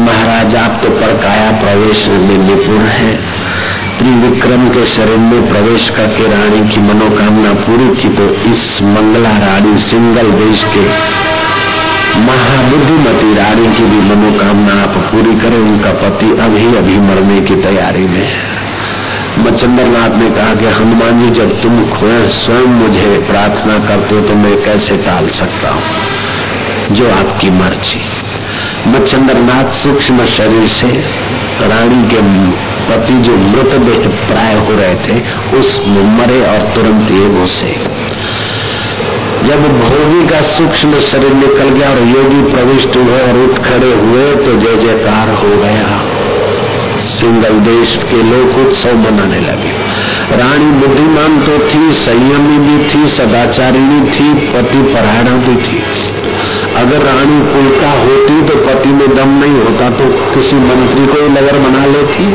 महाराज, 0.00 0.54
आप 0.56 0.80
तो 0.82 0.90
परकाया 0.96 1.50
प्रवेश 1.60 2.06
में 2.08 2.36
निपुण 2.38 2.82
है। 2.88 3.12
त्रिविक्रम 3.98 4.68
के 4.68 4.84
शरीर 4.86 5.18
में 5.20 5.48
प्रवेश 5.48 5.88
करके 5.90 6.28
रानी 6.28 6.60
की 6.68 6.80
मनोकामना 6.82 7.52
पूरी 7.62 7.88
की 7.96 8.08
तो 8.16 8.28
इस 8.50 8.66
मंगला 8.88 9.36
रानी 9.38 9.76
सिंगल 9.84 10.30
देश 10.36 10.64
के 10.74 10.84
महाबुद्धिमती 12.20 13.34
रानी 13.34 13.66
की 13.74 13.84
भी 13.84 14.00
मनोकामना 14.06 14.82
आप 14.82 14.94
पूरी 15.10 15.34
करें, 15.40 15.58
उनका 15.58 15.92
पति 16.02 16.30
अभी 16.40 16.74
अभी 16.76 16.98
मरने 17.00 17.40
की 17.40 17.62
तैयारी 17.62 18.06
में 18.06 18.26
मचंद्र 19.38 19.84
नाथ 19.84 20.10
ने 20.18 20.30
कहा 20.30 20.54
कि, 20.54 20.66
हनुमान 20.66 21.20
जी, 21.20 21.40
जब 21.40 21.62
तुम 21.62 21.84
खोए 21.90 22.28
स्वयं 22.28 22.66
मुझे 22.66 23.24
प्रार्थना 23.30 23.78
करते 23.88 24.14
हो 24.14 24.20
तो 24.20 24.34
मैं 24.34 24.64
कैसे 24.64 24.96
टाल 24.96 25.28
सकता 25.28 25.70
हूँ? 25.70 25.82
जो 26.92 27.10
आपकी 27.10 27.50
मर्ज़ी। 27.50 28.00
मच्छंद्र 28.90 29.34
नाथ 29.34 29.72
सूक्ष्म 29.72 30.26
शरीर 30.26 30.68
से, 30.68 30.86
रानी 31.68 32.08
के 32.08 32.20
पति 32.88 33.14
जो 33.14 33.36
मृतदेह 33.36 34.08
प्राय 34.28 34.54
हो 34.54 34.74
रहे 34.74 34.94
थे 34.94 35.20
उस 35.58 35.80
मरे 35.86 36.42
और 36.46 36.74
तुरंत 36.74 37.10
ये 37.10 37.28
घुसे 37.28 37.72
जब 39.48 39.62
भोगी 39.80 40.28
का 40.28 40.40
सूक्ष्म 40.40 41.00
शरीर 41.00 41.32
निकल 41.32 41.68
गया 41.68 41.90
और 41.90 41.98
योगी 41.98 42.42
प्रविष्ट 42.52 42.96
हुए 42.96 43.20
और 43.22 43.38
उठ 43.38 43.58
खड़े 43.58 43.92
हुए 43.92 44.34
तो 44.34 44.56
जय 44.56 44.76
जयकार 44.76 45.28
हो 45.34 45.56
गया। 45.56 46.07
सिंगल 47.18 47.52
देश 47.52 47.98
के 48.10 48.22
लोग 48.22 48.66
उत्सव 48.66 48.96
मनाने 48.96 49.40
लगे। 49.40 49.72
रानी 50.36 50.70
बुद्धिमान 50.70 51.40
तो 51.40 51.58
थी, 51.58 51.92
संयमी 51.92 52.58
भी 52.58 52.84
थी, 52.84 53.08
सदाचारिणी 53.08 54.00
थी, 54.00 54.34
पति 54.34 54.82
परायणा 54.94 55.30
भी 55.30 55.56
थी। 55.56 55.82
अगर 56.76 56.98
रानी 56.98 57.40
कुलका 57.40 57.90
होती 57.90 58.42
तो 58.42 58.56
पति 58.56 58.88
में 58.88 59.16
दम 59.16 59.28
नहीं 59.28 59.58
होता 59.58 59.90
तो 59.90 60.04
किसी 60.34 60.56
मंत्री 60.56 61.06
को 61.06 61.28
नगर 61.28 61.58
बना 61.58 61.86
लेती, 61.86 62.26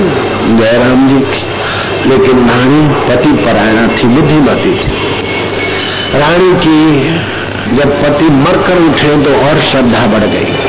जयराम 0.58 1.08
जी 1.10 1.20
की। 1.20 1.54
लेकिन 2.10 2.50
रानी 2.50 2.90
पति 3.10 3.44
परायणा 3.46 3.88
थी, 3.88 4.08
बुद्धिमती 4.08 4.72
थी। 4.72 4.92
रानी 6.20 6.54
की 6.54 7.10
जब 7.76 8.04
पति 8.04 8.26
मरकर 8.26 8.78
उठे 8.78 9.24
तो 9.24 9.46
और 9.48 9.62
श्रद्धा 9.62 10.08
बढ़ 10.08 10.24
गई। 10.24 10.63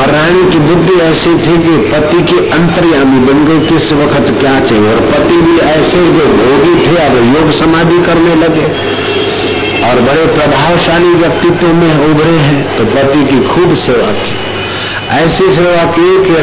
और 0.00 0.10
रानी 0.10 0.42
की 0.50 0.58
बुद्धि 0.58 0.94
ऐसी 1.02 1.30
थी 1.36 1.56
कि 1.58 1.76
पति 1.92 2.22
की 2.22 2.38
अंतर्यामी 2.50 3.18
बन 3.26 3.44
गई 3.44 3.60
किस 3.66 3.92
वक्त 3.92 4.28
क्या 4.40 4.60
चाहिए? 4.60 4.92
और 4.92 5.00
पति 5.00 5.36
भी 5.36 5.58
ऐसे 5.58 6.04
जो 6.12 6.26
भोगी 6.34 6.74
थे, 6.86 6.96
अब 6.96 7.16
योग 7.34 7.50
समाधि 7.50 7.98
करने 8.06 8.34
लगे। 8.34 8.66
और 9.88 10.00
बड़े 10.00 10.24
प्रभावशाली 10.26 11.12
व्यक्तित्व 11.14 11.66
में 11.66 11.92
उभरे 12.06 12.36
हैं 12.38 12.76
तो 12.76 12.84
पति 12.84 13.24
की 13.24 13.40
खूब 13.48 13.74
सेवा 13.74 14.10
की। 14.12 14.34
ऐसी 15.18 15.54
सेवा 15.54 15.84
की 15.98 16.08
कि 16.24 16.36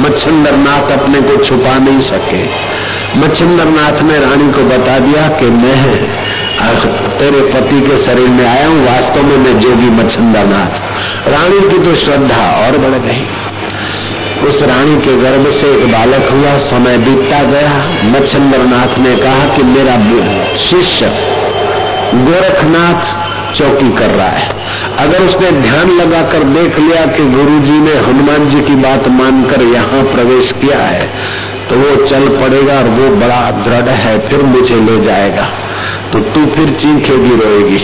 मच्छंदर 0.00 0.56
नाथ 0.56 0.90
अपने 0.98 1.20
को 1.20 1.44
छुपा 1.44 1.78
नहीं 1.78 2.00
सके। 2.00 2.42
मच्छिंद्र 3.18 3.64
नाथ 3.64 4.02
ने 4.02 4.18
रानी 4.18 4.52
को 4.52 4.62
बता 4.64 4.98
दिया 4.98 5.28
कि 5.28 5.46
मैं 5.46 5.80
तेरे 6.58 7.40
पति 7.44 7.80
के 7.80 7.96
शरीर 8.04 8.28
में 8.30 8.46
आया 8.46 8.66
हूँ, 8.66 8.84
वास्तव 8.86 9.22
में 9.24 9.36
मैं 9.38 9.58
जोगी 9.60 9.90
मच्छिंद्र 9.92 10.44
नाथ 10.46 11.28
रानी 11.28 11.60
की 11.62 11.78
तो 11.84 11.94
श्रद्धा 11.96 12.44
और 12.58 12.78
बढ़ 12.78 12.96
गई। 13.00 13.24
उस 14.48 14.62
रानी 14.62 14.96
के 15.00 15.16
गर्भ 15.18 15.50
से 15.52 15.72
एक 15.72 15.84
बालक 15.92 16.30
हुआ, 16.30 16.56
समय 16.66 16.96
बीतता 16.98 17.42
गया। 17.44 17.74
मच्छिंद्र 18.10 18.58
नाथ 18.64 18.98
ने 18.98 19.14
कहा 19.16 19.44
कि 19.56 19.62
मेरा 19.64 19.96
शिष्य 20.62 21.10
गोरखनाथ 22.16 23.14
चौकी 23.54 23.90
कर 23.96 24.10
रहा 24.10 24.28
है। 24.28 24.48
अगर 24.98 25.22
उसने 25.22 25.50
ध्यान 25.60 25.90
लगाकर 25.92 26.42
देख 26.54 26.78
लिया 26.78 27.04
कि 27.08 27.24
गुरुजी 27.30 27.78
ने 27.80 27.94
हनुमान 28.00 28.48
जी 28.50 28.60
की 28.62 28.74
बात 28.82 29.08
मानकर 29.12 29.62
यहाँ 29.68 30.02
प्रवेश 30.12 30.52
किया 30.60 30.78
है 30.80 31.06
तो 31.68 31.76
वो 31.76 31.94
चल 32.06 32.28
पड़ेगा 32.40 32.74
और 32.74 32.88
वो 32.90 33.08
बड़ा 33.16 33.40
दृढ़ 33.62 33.88
है, 33.90 34.18
फिर 34.28 34.42
मुझे 34.44 34.74
ले 34.80 35.00
जाएगा। 35.04 35.48
तो 36.12 36.18
तू 36.18 36.46
फिर 36.46 36.70
चीखेगी 36.70 37.36
रोएगी। 37.36 37.78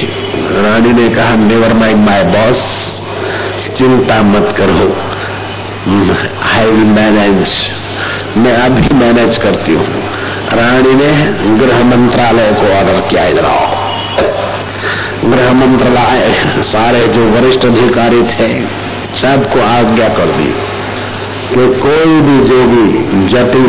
रानी 0.62 0.92
ने 0.92 1.08
कहा 1.08 1.36
नेवर 1.36 1.72
माइंड 1.72 2.04
माय 2.06 2.24
बॉस 2.24 2.64
चिंता 3.78 4.22
मत 4.22 4.54
करो। 4.58 4.88
आई 6.54 6.70
विल 6.70 6.84
मैनेज 6.84 7.48
मैं 8.36 8.52
अभी 8.56 8.94
मैनेज 8.94 9.38
करती 9.38 9.72
हूँ। 9.72 9.86
रानी 10.52 10.94
ने 10.94 11.10
गृह 11.58 11.84
मंत्रालय 11.84 12.52
को 12.52 12.66
ऑर्डर 12.76 13.00
किया, 13.00 13.24
इधर 13.26 13.44
आओ। 13.44 13.66
गृह 15.24 15.52
मंत्रालय, 15.52 16.32
सारे 16.62 17.06
जो 17.08 17.24
वरिष्ठ 17.26 17.66
अधिकारी 17.66 18.22
थे, 18.22 18.48
सबको 19.16 19.60
आज्ञा 19.60 20.08
कर 20.08 20.26
दी। 20.26 20.52
कि 21.52 21.66
कोई 21.78 22.20
भी 22.20 22.36
जोगी 22.46 22.86
जटी 23.28 23.68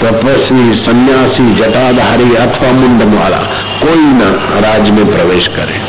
तपस्वी, 0.00 0.66
सन्यासी, 0.76 1.54
जटाधारी 1.54 2.34
अथवा 2.36 2.72
मुंडन 2.72 3.12
वाला 3.14 3.40
कोई 3.80 4.04
न 4.12 4.30
राज 4.64 4.90
में 4.90 5.04
प्रवेश 5.06 5.46
करे। 5.56 5.80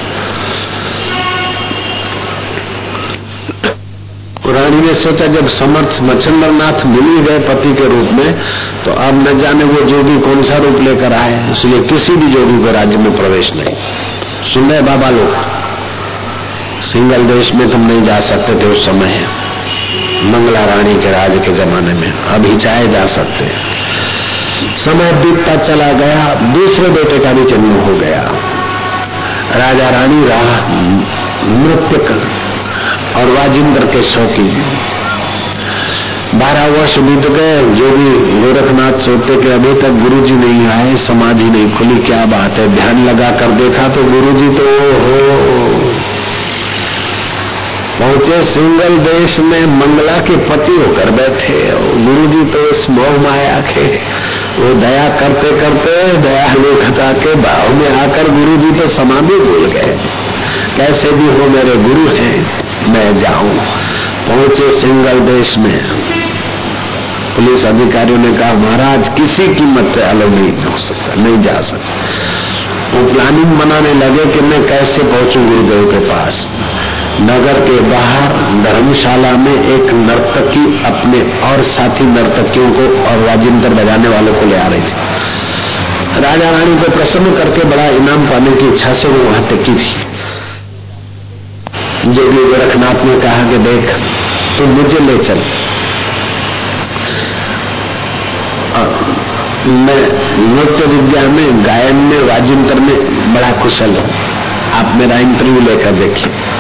रानी 4.53 4.80
ने 4.82 4.94
सोचा 4.96 5.27
जब 5.27 5.48
समर्थ 5.50 6.01
मच्छंदर 6.01 6.51
नाथ 6.51 6.86
मिल 6.86 7.08
गए 7.27 7.39
पति 7.39 7.74
के 7.74 7.88
रूप 7.89 8.10
में 8.13 8.34
तो 8.86 8.92
अब 9.03 9.22
न 9.27 9.39
जाने 9.39 9.63
वो 9.63 9.82
जोगी 9.82 10.20
कौन 10.20 10.44
सा 10.44 10.58
रूप 10.58 10.80
लेकर 10.82 11.13
आए, 11.13 11.38
इसलिए 11.51 11.80
किसी 11.84 12.15
भी 12.15 12.27
जोगी 12.34 12.58
को 12.65 12.72
राज्य 12.72 12.98
में 12.98 13.15
प्रवेश 13.18 13.51
नहीं। 13.53 13.75
सुन 14.53 14.70
रहे 14.72 14.82
बाबा 14.82 15.10
लोग? 15.10 15.32
सिंगल 16.92 17.24
देश 17.25 17.51
में 17.53 17.70
तुम 17.72 17.88
नहीं 17.88 18.03
जा 18.03 18.20
सकते 18.27 18.56
थे 18.56 18.72
उस 18.72 18.86
समय। 18.86 19.25
मंगला 20.24 20.65
रानी 20.65 20.96
के 20.96 21.12
राज 21.12 21.32
के 21.32 21.53
जमाने 21.53 21.94
में। 21.94 22.13
अभी 22.13 22.58
चाहे 22.58 22.88
जा 22.88 23.06
सकते। 23.06 23.74
समय 24.86 25.13
बीतता 25.13 25.56
चला 25.56 25.92
गया, 25.92 26.34
दूसरे 26.34 26.89
बेटे 26.89 27.20
का 27.20 27.34
भी 27.34 27.51
जन्म 27.51 27.72
हो 27.72 27.96
गया। 27.96 28.22
राजा 29.56 29.89
रानी 29.89 30.27
राह 30.27 30.68
नृत्य 31.46 31.98
कर 31.98 32.27
और 33.15 33.32
वाजिंद्र 33.32 33.86
के 33.86 34.03
शौकीन। 34.03 34.63
बारह 36.36 36.68
वर्ष 36.68 36.98
बीत 36.98 37.32
गए, 37.32 37.58
जो 37.58 37.89
भी 37.89 38.10
गोरखनाथ 38.42 39.00
सोचते 39.00 39.42
कि 39.42 39.50
अभी 39.50 39.82
तक 39.82 39.89
गुरु 39.89 40.22
जी 40.22 40.34
नहीं 40.34 40.68
आए, 40.68 40.96
समाधि 40.96 41.44
नहीं 41.44 41.72
खुली, 41.72 41.96
क्या 41.96 42.25
बात 42.25 42.51
है? 42.51 42.75
ध्यान 42.75 43.06
लगा 43.06 43.32
कर 43.32 43.48
देखा 43.48 43.88
तो 43.88 44.03
गुरु 44.03 44.39
जी 44.39 44.50
तो 44.50 44.63
हो। 45.03 45.93
पहुँचे 48.00 48.46
सिंगल 48.46 48.98
देश 48.98 49.40
में 49.40 49.66
मंगला 49.66 50.18
के 50.18 50.36
पति 50.36 50.72
होकर 50.72 51.12
बैठे। 51.12 51.72
गुरु 52.06 52.28
जी 52.28 52.52
तो 52.52 52.70
इस 52.70 52.90
मोह 52.90 53.22
माया 53.22 53.60
के। 53.60 53.86
वो 54.58 54.74
दया 54.74 55.10
करते 55.10 55.52
करते 55.62 56.18
दया 56.18 56.54
लेखता 56.54 57.14
के 57.14 57.36
भाव 57.36 57.74
में 57.74 58.02
आकर 58.02 58.24
गुरु 58.30 58.58
जी 58.58 58.80
तो 58.80 58.88
समाधि 58.90 59.36
भूल 59.36 59.66
गए। 59.66 60.00
कैसे 60.78 61.12
भी 61.12 61.28
हो 61.28 61.50
मेरे 61.50 61.76
गुरु 61.76 62.08
हैं, 62.08 62.64
मैं 62.88 63.22
जाऊँ। 63.22 63.56
पहुँचे 64.28 64.82
सिंगल 64.82 65.20
देश 65.20 65.58
में। 65.58 65.86
पुलिस 67.36 67.66
अधिकारियों 67.66 68.18
ने 68.18 68.38
कहा, 68.38 68.54
महाराज, 68.54 69.08
किसी 69.08 69.56
कीमत 69.56 69.96
से 69.96 70.02
अलग 70.02 70.30
नहीं 70.36 70.52
हो 70.52 70.78
सकता, 70.78 71.16
नहीं 71.16 71.42
जा 71.42 71.62
सकता। 71.62 72.02
वो 72.94 73.14
प्लानिंग 73.14 73.46
बनाने 73.46 73.94
लगे 73.94 74.26
कि 74.26 74.42
मैं 74.42 74.64
कैसे 74.68 75.04
पहुंचू 75.04 75.40
गुरुदेव 75.40 75.92
के 75.92 76.00
पास। 76.00 76.48
नगर 77.22 77.60
के 77.60 77.79
बाहर 77.79 78.32
धर्मशाला 78.63 79.32
में 79.32 79.53
एक 79.53 79.91
नर्तकी 79.93 80.63
अपने 80.86 81.20
और 81.50 81.63
साथी 81.63 82.05
नर्तकियों 82.05 82.70
को 82.72 82.86
और 83.05 83.17
वाजिंतर 83.27 83.74
बजाने 83.74 84.08
वालों 84.08 84.34
को 84.34 84.46
ले 84.46 84.58
आ 84.58 84.67
रही 84.67 84.82
थी। 84.82 84.93
राजा 86.22 86.50
रानी 86.51 86.75
को 86.77 86.89
प्रसन्न 86.91 87.36
करके 87.36 87.63
बड़ा 87.65 87.86
इनाम 87.91 88.25
पाने 88.29 88.51
की 88.51 88.67
इच्छा 88.67 88.93
से 88.93 89.08
वो 89.08 89.24
वहाँ 89.24 89.43
टिकी 89.50 89.75
थी। 89.75 89.91
जोगी 92.13 92.43
गोरखनाथ 92.43 93.05
ने 93.05 93.20
कहा 93.22 93.43
कि 93.50 93.58
देख, 93.58 93.86
तू 94.58 94.65
मुझे 94.65 95.00
ले 95.00 95.17
चल। 95.17 95.39
मैं 99.65 100.01
नृत्य 100.38 100.86
विद्या 100.86 101.22
में, 101.22 101.65
गायन 101.65 101.96
में 101.96 102.22
वाजिंतर 102.24 102.79
में 102.79 103.34
बड़ा 103.34 103.51
कुशल 103.51 103.96
हूँ। 103.96 104.10
आप 104.74 104.96
मेरा 104.96 105.17
इंटरव्यू 105.20 105.62
लेकर 105.62 105.91
देखिए। 105.91 106.52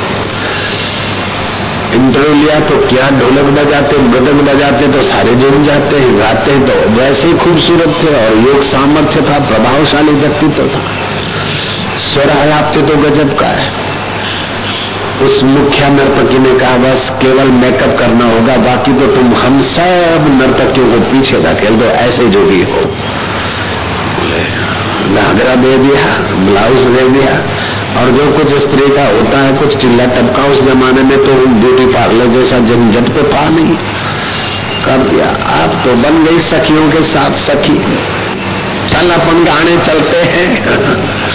इंटरव्यू 2.03 2.33
लिया 2.33 2.59
तो 2.59 2.77
क्या 2.87 3.09
ढोलक 3.09 3.49
बजाते 3.57 3.97
मृदक 3.97 4.41
बजाते 4.43 4.87
तो 4.87 5.01
सारे 5.01 5.35
जुड़ 5.35 5.55
जाते 5.63 5.97
हैं 5.97 6.19
गाते 6.19 6.59
तो 6.59 6.73
वैसे 6.89 7.27
ही 7.27 7.33
खूबसूरत 7.33 7.95
थे 8.03 8.13
और 8.15 8.37
योग 8.47 8.63
सामर्थ्य 8.63 9.21
था, 9.21 9.39
प्रभावशाली 9.47 10.11
व्यक्तित्व 10.11 10.67
था। 10.67 10.81
स्वर 12.05 12.29
आलापते 12.29 12.81
तो 12.81 12.97
गजब 12.97 13.37
का 13.39 13.47
है। 13.47 13.71
उस 15.21 15.43
मुख्य 15.43 15.89
नर्तकी 15.89 16.39
ने 16.39 16.51
कहा, 16.59 16.77
बस 16.77 17.09
केवल 17.21 17.51
मेकअप 17.57 17.97
करना 17.99 18.25
होगा, 18.25 18.55
बाकी 18.57 18.93
तो 18.93 19.07
तुम 19.07 19.33
हम 19.33 19.61
सब 19.61 20.25
नर्तकियों 20.41 20.91
को 20.91 20.99
पीछे 21.11 21.37
धकेल 21.37 21.75
दो, 21.75 21.85
ऐसे 21.85 22.25
जो 22.25 22.45
भी 22.45 22.61
हो। 22.63 22.81
घाघरा 25.15 25.55
दे 25.55 25.77
दिया, 25.77 26.03
ब्लाउज 26.45 26.85
दे 26.87 27.07
दिया 27.09 27.33
और 27.97 28.11
जो 28.11 28.37
कुछ 28.37 28.47
स्त्री 28.47 28.95
का 28.95 29.07
होता 29.07 29.39
है, 29.39 29.53
कुछ 29.53 29.77
चिल्ला 29.77 30.05
टपका 30.05 30.43
उस 30.43 30.61
जमाने 30.61 31.01
में 31.01 31.17
तो 31.17 31.33
ब्यूटी 31.47 31.85
पार्लर 31.85 32.25
जैसा 32.25 32.59
झंझट 32.59 33.13
तो 33.15 33.23
था 33.23 33.49
नहीं। 33.49 33.77
कर 34.85 34.97
दिया। 34.97 35.27
आप 35.29 35.69
तो 35.85 35.93
बन 35.93 36.23
गई 36.23 36.39
सखियों 36.39 36.91
के 36.91 37.03
साथ 37.03 37.31
सखी। 37.31 37.77
चल 38.89 39.09
अपन 39.09 39.43
गाने 39.43 39.85
चलते 39.85 40.17
हैं। 40.17 40.65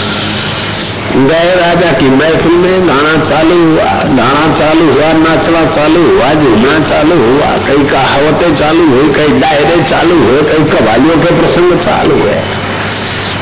गए 1.28 1.54
राजा 1.56 1.92
की 1.92 2.08
महफिल 2.08 2.52
में 2.52 2.88
गाना 2.88 3.30
चालू 3.30 3.70
हुआ। 3.70 3.84
गाना 3.84 4.58
चालू 4.58 4.92
हुआ, 4.92 5.12
नाचना 5.12 5.64
चालू 5.64 6.06
हुआ, 6.08 6.34
झूमना 6.34 6.78
चालू 6.78 7.16
हुआ। 7.16 7.46
कई 7.46 7.84
कहावतें 7.84 8.56
चालू 8.56 8.90
हुई, 8.90 9.14
कई 9.14 9.28
दायरे 9.28 9.82
चालू 9.90 10.18
हुए, 10.18 10.42
कई 10.42 10.64
कवालियों 10.64 11.16
के 11.16 11.40
प्रसंग 11.40 11.78
चालू 11.78 12.14
हुए। 12.14 12.34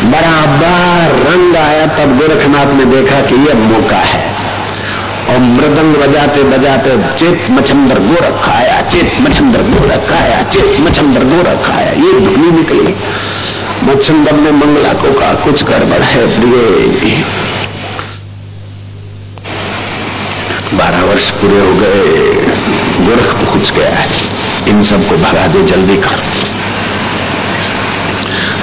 बराबर 0.05 1.31
रंग 1.31 1.57
आया 1.57 1.87
तब 1.87 2.19
गोरखनाथ 2.19 2.67
ने 2.67 2.85
देखा 2.85 3.21
कि 3.21 3.35
यह 3.35 3.55
मौका 3.55 3.97
है। 3.97 4.37
और 5.31 5.39
मृदंग 5.39 5.95
बजाते 5.95 6.43
बजाते 6.43 6.91
चेत 7.19 7.47
मछंदर 7.51 7.99
गोरख 7.99 8.49
आया, 8.49 8.83
चेत 8.83 9.17
मछंदर 9.21 9.63
गोरख 9.63 10.13
आया, 10.13 10.43
चेत 10.43 10.81
मछंदर 10.81 11.25
गोरख 11.25 11.71
आया, 11.71 11.91
ये 11.91 12.21
ध्वनि 12.21 12.51
निकली। 12.51 12.95
मच्छंदर 13.85 14.33
ने 14.33 14.51
मंगला 14.51 14.93
को 14.93 15.21
कहा, 15.21 15.35
कुछ 15.35 15.65
गड़बड़ 15.65 16.03
है 16.03 16.41
प्रिय 16.41 17.25
बारह 20.75 21.05
वर्ष 21.05 21.31
पूरे 21.31 21.61
हो 21.61 21.73
गए, 21.75 22.35
गोरख 23.07 23.35
पहुँच 23.35 23.73
गया 23.73 23.91
है। 23.91 24.09
इन 24.69 24.85
सबको 24.85 25.17
भगा 25.17 25.47
दे, 25.47 25.63
जल्दी 25.63 25.97
कर। 25.97 26.23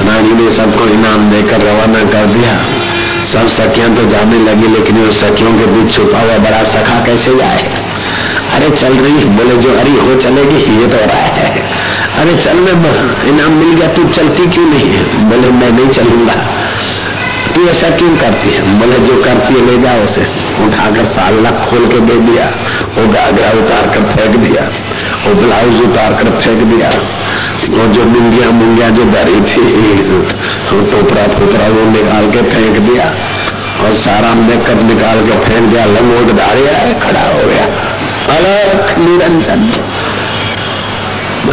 रानी 0.08 0.34
ने 0.34 0.54
सबको 0.58 0.88
इनाम 0.88 1.30
देकर 1.32 1.62
रवाना 1.62 2.04
कर 2.04 2.26
दिया। 2.26 2.54
सब 3.34 3.48
सखियाँ 3.48 3.96
तो 3.96 4.06
जाने 4.06 4.38
लगी, 4.38 4.68
लेकिन 4.68 4.98
उस 4.98 5.22
सखियों 5.22 5.52
के 5.52 5.66
बीच 5.66 5.96
छुपा 5.96 6.20
हुआ 6.20 6.38
बड़ा 6.38 6.64
सखा 6.64 7.06
कैसे 7.06 7.36
जाए? 7.36 7.84
अरे 8.54 8.70
चल 8.70 8.94
रही 8.94 9.14
बोले 9.14 9.58
जो 9.58 9.80
हरी 9.80 9.92
हो 9.92 10.16
चलेगी, 10.16 10.82
ये 10.82 10.88
तो 10.88 10.98
रहा 10.98 11.22
है। 11.22 11.62
अरे 12.20 12.36
चल 12.36 12.56
मैं 12.56 12.74
इनाम 13.30 13.52
मिल 13.52 13.78
गया, 13.78 13.88
तू 13.88 14.04
चलती 14.04 14.48
क्यों 14.48 14.66
नहीं 14.66 14.92
बोले, 15.30 15.50
मैं 15.50 15.72
नहीं 15.72 15.90
चलूँगा। 15.90 16.34
तू 17.56 17.68
ऐसा 17.68 17.90
क्यों 17.90 18.18
करती 18.18 18.50
है? 18.50 18.80
बोले, 18.80 19.00
जो 19.00 19.24
करती 19.24 19.54
है, 19.54 19.66
ले 19.66 19.78
जाओ 19.78 20.00
उसे। 20.00 20.22
उठाकर 20.66 21.06
साल 21.06 21.34
खोल 21.70 21.88
के 21.88 22.00
दे 22.00 22.16
दिया। 22.16 22.46
वो 22.98 23.08
गागरा 23.08 23.50
उतार 23.50 23.86
कर 23.88 24.16
फेंक 24.16 24.36
दिया। 24.36 24.64
वो 25.28 25.34
ब्लाउज 25.36 25.82
उतार 25.82 26.14
कर 26.14 26.30
फेंक 26.30 26.64
दिया। 26.64 26.90
वो 27.70 27.88
जो 27.88 28.04
मुंगिया 28.06 28.52
मुंगिया 28.52 28.90
जो 28.90 29.04
डरी 29.04 29.36
थी 29.36 29.72
टोपरा 30.92 31.24
फोपरा 31.24 31.68
वो 31.68 31.92
निकाल 31.92 32.32
के 32.32 32.42
फेंक 32.42 32.78
दिया 32.78 33.04
और 33.84 33.94
सारा 33.94 34.30
देख 34.34 34.70
निकाल 34.84 35.26
के 35.26 35.32
फेंक 35.32 35.70
दिया, 35.70 35.86
लंगोट 35.86 36.36
डालिया 36.36 37.00
खड़ा 37.00 37.22
हो 37.22 37.50
गया। 37.50 37.66
अलग 38.36 38.98
निरंजन। 39.00 39.72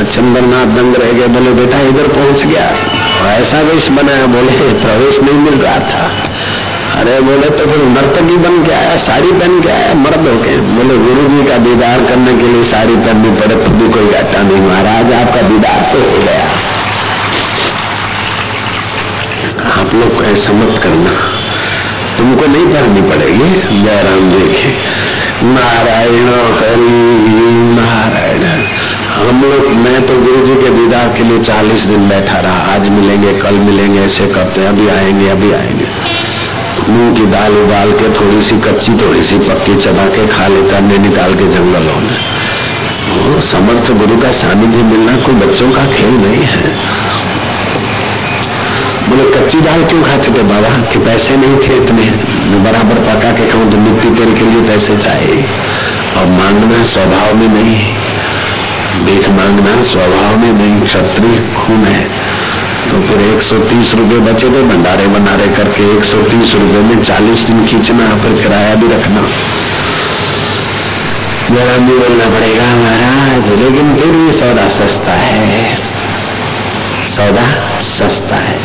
चंद्रनाथ 0.04 0.66
दंग 0.66 0.94
रह 0.96 1.12
गए, 1.12 1.26
बोले, 1.26 1.50
बेटा, 1.50 1.80
इधर 1.80 2.08
पहुँच 2.08 2.46
गया। 2.46 2.74
ऐसा 3.32 3.60
वेश 3.60 3.88
बनाया, 3.88 4.26
बोले, 4.26 4.72
प्रवेश 4.72 5.20
नहीं 5.20 5.38
मिल 5.38 5.54
रहा 5.54 5.78
था। 5.78 6.10
अरे 6.94 7.20
बोले 7.20 7.50
तो 7.50 7.66
फिर 7.66 7.84
नर्तकी 7.84 8.36
बन 8.36 8.64
के 8.66 8.72
आया, 8.72 8.96
साड़ी 8.96 9.32
पहन 9.32 9.60
के 9.60 9.68
आया, 9.68 9.94
मर्द 9.94 10.28
हो 10.28 10.44
के 10.44 10.56
बोले 10.56 10.98
गुरु 10.98 11.28
जी 11.28 11.46
का 11.48 11.58
दीदार 11.58 11.98
करने 11.98 12.32
के 12.32 12.48
लिए 12.48 12.64
साड़ी 12.64 12.96
पहननी 12.96 13.30
पड़े 13.30 13.54
तो 13.54 13.70
भी 13.70 13.88
कोई 13.88 14.06
घाटा 14.06 14.42
नहीं। 14.42 14.62
महाराज, 14.62 15.12
आपका 15.12 15.42
दीदार 15.42 15.90
तो 15.92 15.98
हो 15.98 16.18
गया। 16.18 16.44
आप 19.80 19.94
लोग 19.94 20.24
ऐसा 20.24 20.52
मत 20.52 20.82
करना। 20.82 21.10
तुमको 22.18 22.46
नहीं 22.46 22.66
पहननी 22.66 23.02
पड़ेगी। 23.02 23.82
जयराम 23.82 24.32
की 24.32 24.76
नारायण 25.46 26.28
हरि, 26.28 26.90
नारायण। 27.80 28.62
हम 29.28 29.42
लोग, 29.42 29.70
मैं 29.70 30.06
तो 30.06 30.14
गुरु 30.14 30.46
जी 30.46 30.54
के 30.54 30.70
दीदार 30.70 31.08
के 31.08 31.22
लिए 31.22 31.38
चालीस 31.38 31.80
दिन 31.80 32.08
बैठा 32.08 32.40
रहा। 32.40 32.74
आज 32.74 32.88
मिलेंगे, 32.88 33.32
कल 33.32 33.54
मिलेंगे, 33.54 34.00
ऐसे 34.00 34.26
करते 34.26 34.66
अभी 34.66 34.88
आएँगे 34.88 35.28
अभी 35.28 35.52
आएँगे। 35.52 36.29
मूंग 36.88 37.16
की 37.16 37.26
दाल 37.26 37.52
उबाल 37.52 37.92
के 37.92 38.20
थोड़ी 38.20 38.42
सी 38.42 38.60
कच्ची 38.60 38.92
थोड़ी 38.92 39.22
सी 39.22 39.38
पक्की 39.38 39.74
चबा 39.74 40.06
के 40.06 40.26
खा 40.26 40.46
लेता 40.46 40.80
मैं 40.80 40.98
निकाल 40.98 41.34
के 41.34 41.44
जंगलों 41.44 42.00
में। 42.00 42.18
समर्थ 43.40 43.92
गुरु 43.92 44.20
का 44.20 44.30
सानिध्य 44.30 44.82
मिलना 44.82 45.16
कोई 45.16 45.34
बच्चों 45.34 45.70
का 45.72 45.86
खेल 45.86 46.10
नहीं 46.10 46.42
है। 46.42 46.76
बोले, 49.08 49.24
कच्ची 49.24 49.60
दाल 49.60 49.84
क्यों 49.84 50.02
खाते 50.02 50.38
थे 50.38 50.42
बाबा? 50.42 50.68
कि 50.68 50.98
पैसे 50.98 51.36
नहीं 51.36 51.56
थे 51.56 51.84
इतने। 51.84 52.02
बराबर 52.58 52.94
पका 52.94 53.30
के 53.30 53.48
खाऊं 53.50 53.70
तो 53.70 53.76
मिट्टी 53.76 54.10
तेल 54.10 54.34
के 54.34 54.40
लिए 54.40 54.62
पैसे 54.62 54.96
चाहिए। 54.96 55.44
और 56.16 56.26
मांगना 56.26 56.84
स्वभाव 56.84 57.34
में 57.34 57.48
नहीं। 57.48 57.94
भीख 59.04 59.28
मांगना 59.28 59.82
स्वभाव 59.82 60.36
में 60.36 60.52
नहीं। 60.52 60.80
क्षत्रिय 60.80 61.54
खून 61.56 61.84
है। 61.84 62.30
तो 62.80 63.02
फिर 63.02 63.36
130 63.36 63.94
रुपए 63.94 64.32
बचे 64.32 64.46
थे, 64.46 64.62
भंडारे 64.62 65.06
भंडारे 65.06 65.46
करके 65.46 65.98
130 65.98 66.54
रुपए 66.54 66.78
में 66.78 67.04
40 67.04 67.40
दिन 67.40 67.66
खींचना, 67.66 68.16
फिर 68.16 68.42
किराया 68.42 68.74
भी 68.74 68.86
रखना। 68.86 69.28
जरा 71.54 71.76
भी 71.76 71.98
बोलना 71.98 72.24
पड़ेगा 72.24 72.64
महाराज, 72.64 73.48
लेकिन 73.58 73.96
फिर 73.96 74.06
भी 74.06 74.32
सौदा 74.32 74.68
सस्ता 74.68 75.12
है। 75.12 75.76
सौदा 77.16 77.42
सस्ता 77.82 78.36
है। 78.36 78.58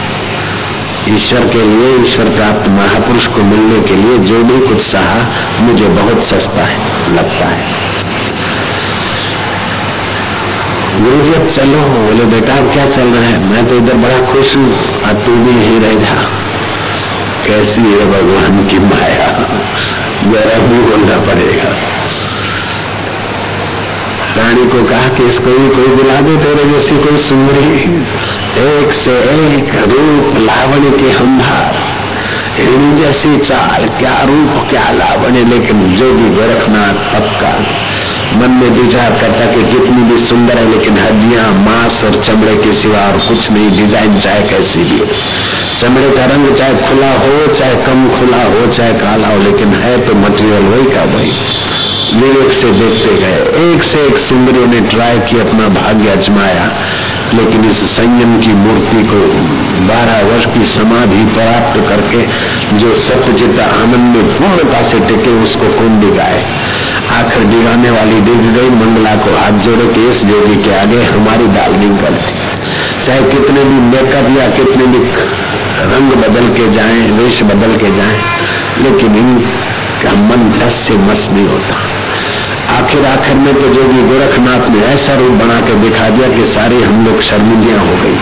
ईश्वर 1.10 1.40
के 1.40 1.62
लिए, 1.62 2.04
ईश्वर 2.04 2.26
प्राप्त 2.26 2.70
महापुरुष 2.70 3.28
को 3.28 3.38
मिलने 3.38 3.80
के 3.80 3.96
लिए 3.96 4.18
जो 4.18 4.44
भी 4.44 4.68
कुछ 4.68 4.78
सहा 4.78 5.26
मुझे 5.60 5.86
बहुत 5.86 6.26
सस्ता 6.26 6.64
है, 6.64 6.78
लगता 7.16 7.46
है। 7.46 7.95
गुरु 11.04 11.22
जी, 11.22 11.34
अब 11.34 11.50
चलो। 11.50 11.78
बोले, 11.78 12.26
बेटा, 12.26 12.54
अब 12.54 12.74
क्या 12.74 12.86
चल 12.86 13.08
रहा 13.08 13.24
है? 13.24 13.50
मैं 13.50 13.68
तो 13.68 13.76
इधर 13.76 13.94
बड़ा 13.94 14.34
खुश 14.34 14.56
हूँ। 14.56 15.02
और 15.02 15.14
तू 15.14 15.36
भी 15.36 15.52
यही 15.52 15.80
रह 15.80 15.94
जा। 15.94 16.22
कैसी 17.48 17.82
है 17.82 18.06
भगवान 18.06 18.68
की 18.68 18.80
माया? 18.80 19.28
जरा 20.24 20.58
भी 20.58 20.80
बोलना 20.80 21.18
पड़ेगा। 21.18 21.70
रानी 24.38 24.68
को 24.68 24.84
कहा 24.84 25.08
कि 25.08 25.24
इसको 25.24 25.46
भी 25.46 25.70
कोई 25.70 25.88
बुला 25.88 26.22
दे, 26.22 26.38
तेरे 26.38 26.70
जैसी 26.70 26.98
कोई 27.04 27.18
सुंदरी। 27.18 27.84
एक 28.62 28.92
से 28.92 29.12
एक 29.12 29.76
रूप 29.76 30.38
लावण्य 30.38 30.98
के 30.98 31.12
हंधार 31.12 31.76
हिरणी 32.56 33.02
जैसी 33.02 33.38
चाल, 33.38 33.88
क्या 33.88 34.24
रूप, 34.24 34.70
क्या 34.70 34.92
लावण्य, 34.92 35.44
लेकिन 35.44 35.96
जो 35.96 36.12
भी 36.12 36.30
गोरखनाथ, 36.30 36.94
पक्का। 36.94 37.64
मन 38.34 38.52
में 38.52 38.70
विचार 38.70 39.12
करता 39.12 39.46
कि 39.46 39.64
कितनी 39.64 40.04
भी 40.04 40.26
सुंदर 40.28 40.58
है, 40.58 40.72
लेकिन 40.72 40.98
हड्डियाँ, 40.98 41.52
मांस 41.52 42.04
और 42.04 42.24
चमड़े 42.24 42.56
के 42.56 42.74
सिवा 42.76 43.00
और 43.00 43.18
कुछ 43.28 43.52
नहीं, 43.52 43.70
डिज़ाइन 43.78 44.20
चाहे 44.20 44.42
कैसी 44.42 44.80
भी 44.80 45.00
चमड़े 45.82 46.10
का 46.10 46.26
रंग 46.26 46.56
चाहे 46.56 46.74
खुला 46.74 47.12
हो, 47.12 47.54
चाहे 47.54 47.76
कम 47.76 48.10
खुला 48.10 48.44
हो, 48.44 48.74
चाहे 48.74 48.94
काला 48.94 49.28
हो, 49.28 49.38
लेकिन 49.40 49.74
है 49.74 50.08
तो 50.08 50.16
मटेरियल 50.16 50.64
वही 50.64 50.86
का 50.86 51.04
वही। 51.04 51.32
विवेक 52.16 52.52
से 52.54 52.72
देखते 52.72 53.16
गए। 53.16 53.74
एक 53.74 53.84
से 53.84 54.02
एक 54.06 54.18
सुंदरियों 54.18 54.68
ने 54.68 54.80
ट्राई 54.80 55.20
की 55.20 55.40
अपना 55.40 55.68
भाग्य 55.68 56.10
अजमाया 56.10 56.72
लेकिन 57.34 57.72
इस 57.72 57.78
संयम 57.78 58.42
की 58.42 58.48
मूर्ति 58.48 59.04
को 59.04 59.20
बारह 59.88 60.22
वर्ष 60.22 60.46
की 60.46 60.66
समाधि 60.66 61.24
प्राप्त 61.34 61.80
करके, 61.90 62.22
जो 62.78 62.96
सत्यचित 62.96 63.60
आनंद 63.60 64.16
में 64.16 64.38
पूर्णता 64.38 64.82
से 64.90 65.00
टिके, 65.00 65.44
उसको 65.44 65.68
कौन 65.68 66.00
दिखाए 66.00 66.46
आखिर 67.16 67.44
दिगाने 67.44 67.90
वाली 67.92 68.22
दिख 68.22 68.42
गई 68.56 68.70
मंगला 68.70 69.16
को 69.16 69.36
हाथ 69.36 69.60
जोड़े 69.64 69.86
के 69.88 70.10
इस 70.12 70.24
जोड़ी 70.24 70.56
के 70.64 70.76
आगे 70.80 71.04
हमारी 71.04 71.48
नहीं 71.48 71.90
गलती। 71.90 72.34
चाहे 73.06 73.22
कितने 73.22 73.64
भी 73.64 73.80
मेकअप 73.92 74.38
या 74.38 74.48
कितने 74.50 74.86
भी 74.86 75.00
रंग 75.94 76.12
बदल 76.14 76.48
के 76.50 76.72
जाए, 76.74 77.02
वेश 77.12 77.42
बदल 77.44 77.76
के 77.76 77.96
जाए, 77.98 78.18
लेकिन 78.84 79.16
इनका 79.16 80.14
मन 80.14 80.50
दस 80.60 80.82
से 80.88 80.98
मस 80.98 81.28
नहीं 81.34 81.48
होता। 81.48 81.76
आखिर 82.78 83.06
आखिर 83.06 83.36
में 83.36 83.54
तो 83.54 83.68
जो 83.74 83.84
भी 83.84 84.02
गोरखनाथ 84.04 84.70
ने 84.70 84.80
ऐसा 84.86 85.16
रूप 85.16 85.32
बना 85.32 85.60
के 85.62 85.74
दिखा 85.74 86.10
दिया 86.10 86.28
कि 86.28 86.46
सारी 86.54 86.82
हम 86.84 87.06
लोग 87.06 87.22
शर्मिंदियाँ 87.22 87.80
हो 87.80 87.96
गई। 88.04 88.18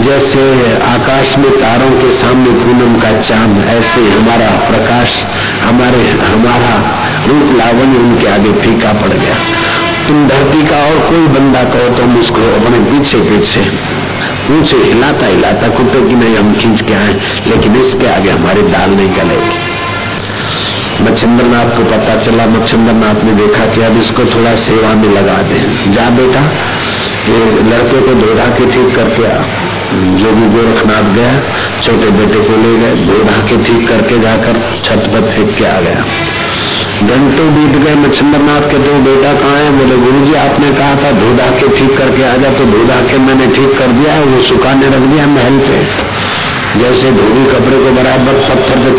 जैसे 0.00 0.42
आकाश 0.76 1.38
में 1.38 1.50
तारों 1.50 1.90
के 1.90 2.10
सामने 2.16 2.50
पूनम 2.50 3.00
का 3.00 3.10
चाँद, 3.20 3.64
ऐसे 3.68 4.00
हमारा 4.10 4.50
प्रकाश, 4.70 5.24
हमारे, 5.62 6.10
हमारा 6.10 6.72
रूप 7.28 7.56
लावण्य 7.56 7.98
उनके 7.98 8.26
आगे 8.26 8.52
फीका 8.52 8.92
पड़ 8.92 9.08
गया। 9.08 9.34
तुम 10.08 10.28
धरती 10.28 10.66
का 10.66 10.76
और 10.76 10.98
कोई 11.10 11.26
बंदा 11.26 11.62
कहो 11.64 11.88
तो 11.96 12.06
मुझको 12.06 12.40
अपने 12.40 12.78
पीछे 12.78 13.18
पीछे, 13.18 13.60
ऊँचे, 14.54 14.76
हिलाता 14.76 15.26
हिलाता, 15.26 15.68
कुत्ते 15.68 16.08
की 16.08 16.14
नहीं 16.14 16.36
हम 16.36 16.54
खींच 16.54 16.82
के 16.82 16.94
आए, 16.94 17.14
लेकिन 17.46 17.76
इसके 17.76 18.06
आगे 18.06 18.30
हमारी 18.30 18.62
दाल 18.62 18.90
नहीं 18.90 19.08
गलेगी। 19.08 19.74
मच्छिंद्रनाथ 21.04 21.76
को 21.76 21.84
पता 21.84 22.16
चला, 22.16 22.46
मच्छिंद्रनाथ 22.46 23.24
ने 23.24 23.32
देखा 23.32 23.64
कि 23.66 23.80
अब 23.80 23.96
इसको 23.96 24.24
थोड़ा 24.24 24.54
सेवा 24.54 24.88
में 24.88 25.08
लगा 25.08 25.42
दे। 25.42 25.90
जा 25.92 26.10
बेटा 26.10 26.42
ये 27.28 27.38
लड़के 27.66 28.00
को 28.06 28.14
धोधा 28.14 28.46
के 28.56 28.64
ठीक 28.72 28.94
करके 28.96 29.26
आ 29.26 29.36
जो 30.20 30.30
भी 30.36 30.46
गोरखनाथ 30.54 31.06
गया 31.14 31.32
छोटे 31.84 32.10
बेटे 32.16 32.40
को 32.48 32.56
ले 32.62 32.72
गए 32.80 32.94
धोधा 33.06 33.36
के 33.48 33.56
ठीक 33.64 33.86
करके 33.88 34.18
जाकर 34.22 34.58
छत 34.86 35.06
पर 35.12 35.30
फेंक 35.30 35.54
के 35.58 35.64
आ 35.66 35.78
गया। 35.80 36.02
घंटों 37.04 37.46
बीत 37.54 37.76
गए 37.84 37.94
मच्छिंद्रनाथ 38.02 38.66
के 38.70 38.78
दो 38.78 38.92
बेटा 39.06 39.32
कहाँ 39.40 39.56
है? 39.58 39.70
बोले 39.78 39.96
गुरु 40.04 40.24
जी 40.26 40.34
आपने 40.42 40.72
कहा 40.72 40.94
था 41.02 41.12
धोधा 41.20 41.46
के 41.58 41.68
ठीक 41.78 41.96
करके 41.98 42.22
आ 42.24 42.36
जा 42.42 42.50
तो 42.58 42.64
धोधा 42.72 43.00
के 43.08 43.18
मैंने 43.26 43.46
ठीक 43.56 43.78
कर 43.78 43.96
दिया 43.98 44.18
वो 44.24 44.42
सुखाने 44.42 44.88
रख 44.96 45.08
दिया 45.12 45.26
महल 45.34 45.58
पे 45.68 45.80
जैसे 46.80 47.10
धोबी 47.16 47.44
कपड़े 47.50 47.78
को 47.78 47.90
बराबर 47.98 48.38
पत्थर 48.48 48.84
पे 48.84 48.92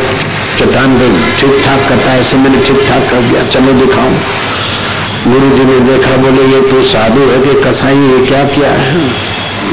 चट्टान 0.60 0.98
पे 1.00 1.08
ठीक 1.40 1.64
ठाक 1.66 1.88
करता 1.90 2.12
है, 2.12 2.20
ऐसे 2.20 2.38
मैंने 2.38 2.60
ठीक 2.68 2.78
ठाक 2.90 3.10
कर 3.12 3.22
दिया। 3.30 3.44
चलो 3.56 3.74
दिखाऊँ। 3.80 4.14
गुरु 5.28 5.50
जी 5.50 5.64
ने 5.64 5.80
देखा 5.80 6.16
बोले 6.18 6.44
ये 6.46 6.60
तो 6.62 6.82
साधु 6.84 7.22
है 7.22 7.38
कि 7.40 7.54
कसाई 7.62 7.98
ये 7.98 8.26
क्या 8.26 8.44
किया 8.44 8.72
है? 8.72 9.00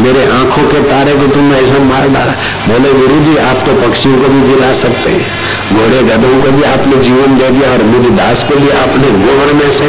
मेरे 0.01 0.23
आँखों 0.25 0.63
के 0.63 0.79
तारे 0.83 1.15
को 1.15 1.27
तुमने 1.27 1.59
ऐसा 1.59 1.79
मार 1.79 2.09
डाला। 2.09 2.33
बोले 2.69 2.93
गुरु 2.93 3.19
जी 3.25 3.37
आप 3.37 3.65
तो 3.67 3.75
पक्षियों 3.83 4.17
को 4.19 4.29
भी 4.29 4.41
जिला 4.47 4.73
सकते 4.73 5.11
हैं। 5.11 5.77
घोड़े 5.77 6.03
गधों 6.03 6.43
को 6.43 6.51
भी 6.51 6.63
आपने 6.63 6.97
जीवन 6.97 7.37
दे 7.39 7.51
दिया 7.51 7.73
और 7.73 7.83
मुझे 7.83 8.11
दास 8.11 8.45
को 8.45 8.57
भी 8.57 8.71
आपने 8.71 9.11
गोबर 9.19 9.53
में 9.53 9.71
से 9.73 9.89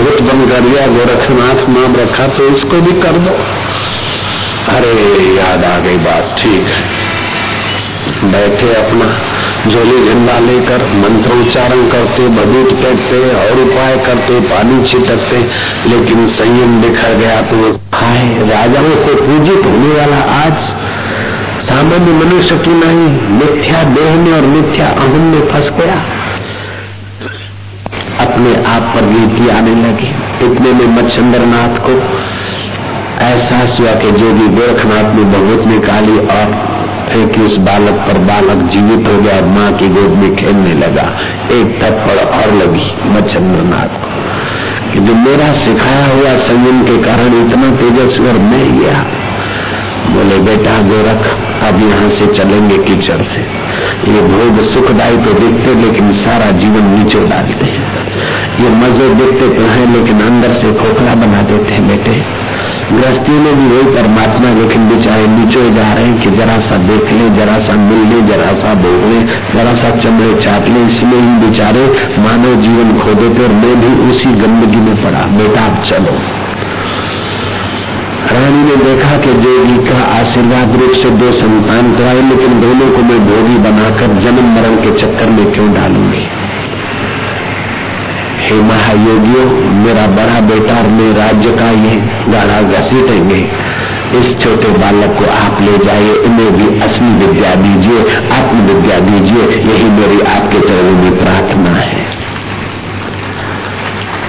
रुत 0.00 0.22
बंद 0.22 0.50
कर 0.50 0.60
दिया। 0.60 0.86
गोरखनाथ 0.86 1.68
नाम 1.68 1.96
रखा 1.96 2.26
तो 2.26 2.48
इसको 2.48 2.80
भी 2.80 3.00
कर 3.00 3.18
दो। 3.18 3.36
अरे 4.74 4.92
याद 5.36 5.64
आ 5.64 5.78
गई 5.78 5.96
बात 5.96 6.36
ठीक 6.38 6.66
है। 6.68 7.06
बैठे 8.32 8.74
अपना 8.74 9.06
झोली 9.68 9.96
झंडा 10.08 10.38
लेकर 10.38 10.84
मंत्र 10.94 11.32
उच्चारण 11.32 11.88
करते, 11.88 12.28
बदूत 12.28 12.72
फेंकते 12.72 13.18
और 13.34 13.60
उपाय 13.60 13.96
करते, 13.96 14.40
पानी 14.40 14.84
छिटकते, 14.86 15.38
लेकिन 15.90 16.28
संयम 16.28 16.80
बिखर 16.82 17.14
गया 17.14 17.40
तो 17.42 17.56
हाय, 17.94 18.24
राजाओं 18.50 18.94
को 18.96 19.14
पूजित 19.16 19.66
होने 19.66 19.94
वाला 19.94 20.22
आज 20.36 20.52
सामान्य 21.68 22.12
मनुष्य 22.12 22.56
की 22.56 22.74
नहीं, 22.74 23.08
मिथ्या 23.38 23.82
देह 23.82 24.14
में 24.14 24.32
और 24.32 24.46
मिथ्या 24.46 24.86
अहम 24.86 25.26
में 25.32 25.48
फंस 25.48 25.70
गया 25.78 26.00
अपने 28.20 28.54
आप 28.64 28.82
पर 28.94 29.12
गिनती 29.12 29.48
आने 29.48 29.74
लगी। 29.74 30.08
इतने 30.46 30.72
में 30.72 30.86
मच्छंदर 30.96 31.44
को 31.78 31.92
एहसास 33.24 33.80
हुआ 33.80 33.92
कि 33.92 34.10
जो 34.12 34.32
भी 34.32 34.48
गोरखनाथ 34.48 35.14
ने 35.14 35.22
बहुत 35.38 35.66
निकाली 35.66 36.18
और 36.18 36.67
कि 37.16 37.40
उस 37.42 37.56
बालक 37.56 37.92
पर 37.92 38.18
बालक 38.18 38.70
जीवित 38.70 39.08
हो 39.08 39.18
गया 39.18 39.46
माँ 39.46 39.72
की 39.72 39.88
गोद 39.88 40.10
में 40.10 40.36
खेलने 40.36 40.74
लगा। 40.74 41.18
एक 41.50 41.78
थप्पड़ 41.82 42.18
और 42.18 42.54
लगी 42.54 43.10
मच्छंद्रनाथ 43.10 44.02
को। 44.02 44.18
कि 44.92 45.00
जो 45.00 45.14
मेरा 45.14 45.52
सिखाया 45.52 46.06
हुआ 46.06 46.38
संयम 46.38 46.82
के 46.82 46.96
कारण 47.02 47.48
इतना 47.48 47.70
तेजस्वी 47.70 48.28
और 48.28 48.38
मैं 48.38 48.80
गया। 48.80 49.04
बोले, 50.14 50.38
बेटा 50.38 50.82
गोरख 50.82 51.38
अब 51.62 51.90
यहाँ 51.90 52.10
से 52.10 52.26
चलेंगे 52.26 52.78
कीचड़ 52.78 53.22
से। 53.22 53.68
ये 54.12 54.20
भोग 54.20 54.68
सुखदायी 54.68 55.16
तो 55.16 55.32
देखते, 55.32 55.74
लेकिन 55.74 56.12
सारा 56.12 56.50
जीवन 56.50 56.98
नीचे 56.98 57.18
डालते 57.18 57.64
हैं। 57.64 58.06
ये 58.64 58.70
मज़े 58.70 59.14
देखते 59.14 59.48
तो 59.48 59.62
हैं, 59.62 59.92
लेकिन 59.92 60.20
अंदर 60.20 60.48
से 60.48 60.72
खोखला 60.72 61.14
बना 61.14 61.42
देते 61.42 61.72
हैं, 61.72 61.88
बेटे। 61.88 62.47
गृहस्थियों 62.92 63.40
में 63.40 63.56
भी 63.56 63.76
वही 63.76 63.94
परमात्मा 63.94 64.50
लेकिन 64.50 64.88
बेचारे 64.88 65.26
नीचे 65.26 65.70
जा 65.74 65.92
रहे 65.92 66.04
हैं 66.04 66.20
कि 66.20 66.30
जरा 66.30 66.58
सा 66.58 66.76
देख 66.76 67.12
ले, 67.12 67.30
जरा 67.30 67.58
सा 67.58 67.72
मिल 67.72 67.98
ले, 67.98 68.20
जरा 68.22 68.52
सा 68.52 68.74
बोल 68.74 69.12
ले, 69.12 69.20
जरा 69.54 69.74
सा 69.74 69.90
चमड़े 69.96 70.34
चाट 70.34 70.68
ले, 70.68 70.80
इसमें 70.80 71.20
ही 71.20 71.48
बेचारे 71.48 71.82
मानव 72.18 72.62
जीवन 72.62 72.98
खो 72.98 73.14
देते 73.14 73.42
और 73.42 73.52
मैं 73.52 73.80
भी 73.80 74.10
उसी 74.10 74.28
गंदगी 74.28 74.76
में 74.76 74.96
पड़ा। 75.04 75.18
बेटा, 75.18 75.60
आप 75.60 75.84
चलो। 75.84 76.14
रानी 78.32 78.64
ने 78.64 78.76
देखा 78.76 79.16
कि 79.18 79.32
देवी 79.32 79.90
का 79.90 80.20
आशीर्वाद 80.20 80.80
रूप 80.80 80.92
से 80.92 81.10
दो 81.10 81.32
संतान 81.32 81.92
तो 81.92 82.04
आए, 82.04 82.22
लेकिन 82.22 82.60
दोनों 82.60 82.90
को 82.90 83.02
मैं 83.02 83.18
भोगी 83.26 83.58
बनाकर 83.58 84.06
जन्म 84.20 84.54
मरण 84.54 84.76
के 84.76 85.00
चक्कर 85.00 85.30
में 85.30 85.52
क्यों 85.52 85.74
डालूँगी? 85.74 86.47
हे 88.48 88.60
महायोगियों, 88.62 89.46
मेरा 89.78 90.06
बड़ा 90.12 90.40
बेटा 90.40 90.74
मेरे 90.88 91.12
राज्य 91.12 91.50
का 91.52 91.70
ये 91.78 91.96
गाढ़ा 92.28 92.60
घसीटेंगे 92.72 93.40
इस 94.18 94.28
छोटे 94.40 94.68
बालक 94.78 95.18
को 95.18 95.24
आप 95.32 95.60
ले 95.60 95.76
जाइए, 95.78 96.14
इन्हें 96.26 96.52
भी 96.52 96.68
असली 96.80 97.10
विद्या 97.16 97.54
दीजिए 97.54 97.98
आत्म 98.32 98.62
विद्या 98.62 98.98
दीजिए, 99.00 99.42
यही 99.68 99.90
मेरी 99.90 100.20
आपके 100.30 100.60
चरणों 100.60 100.96
में 101.02 101.18
प्रार्थना 101.18 101.74
है। 101.80 102.06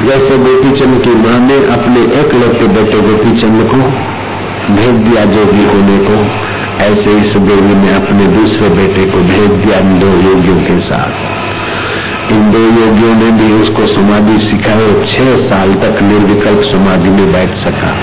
जैसे 0.05 0.37
गोपी 0.37 0.71
चंद 0.79 1.01
की 1.03 1.15
माँ 1.15 1.39
ने 1.39 1.57
अपने 1.71 2.01
एक 2.19 2.35
लौटे 2.35 2.67
बेटे 2.67 3.01
गोपी 3.01 3.39
चंद 3.41 3.67
को 3.71 3.81
भेज 4.75 4.95
दिया 5.07 5.25
जोगी 5.25 5.65
होने 5.65 5.97
को, 5.99 6.21
ऐसे 6.83 7.17
इस 7.19 7.35
देवी 7.47 7.75
ने 7.75 7.93
अपने 7.95 8.27
दूसरे 8.35 8.69
बेटे 8.75 9.05
को 9.11 9.23
भेज 9.23 9.49
दिया 9.63 9.79
दो 9.99 10.11
योगियों 10.29 10.61
के 10.63 10.79
साथ। 10.81 11.48
इन 12.31 12.51
दो 12.51 12.59
योगियों 12.59 13.15
ने 13.15 13.31
भी 13.31 13.53
उसको 13.53 13.85
समाधि 13.85 14.37
सिखाए, 14.39 14.89
छह 15.05 15.29
साल 15.49 15.73
तक 15.73 16.01
निर्विकल्प 16.01 16.61
समाधि 16.61 17.09
में 17.09 17.31
बैठ 17.31 17.49
सका। 17.49 17.93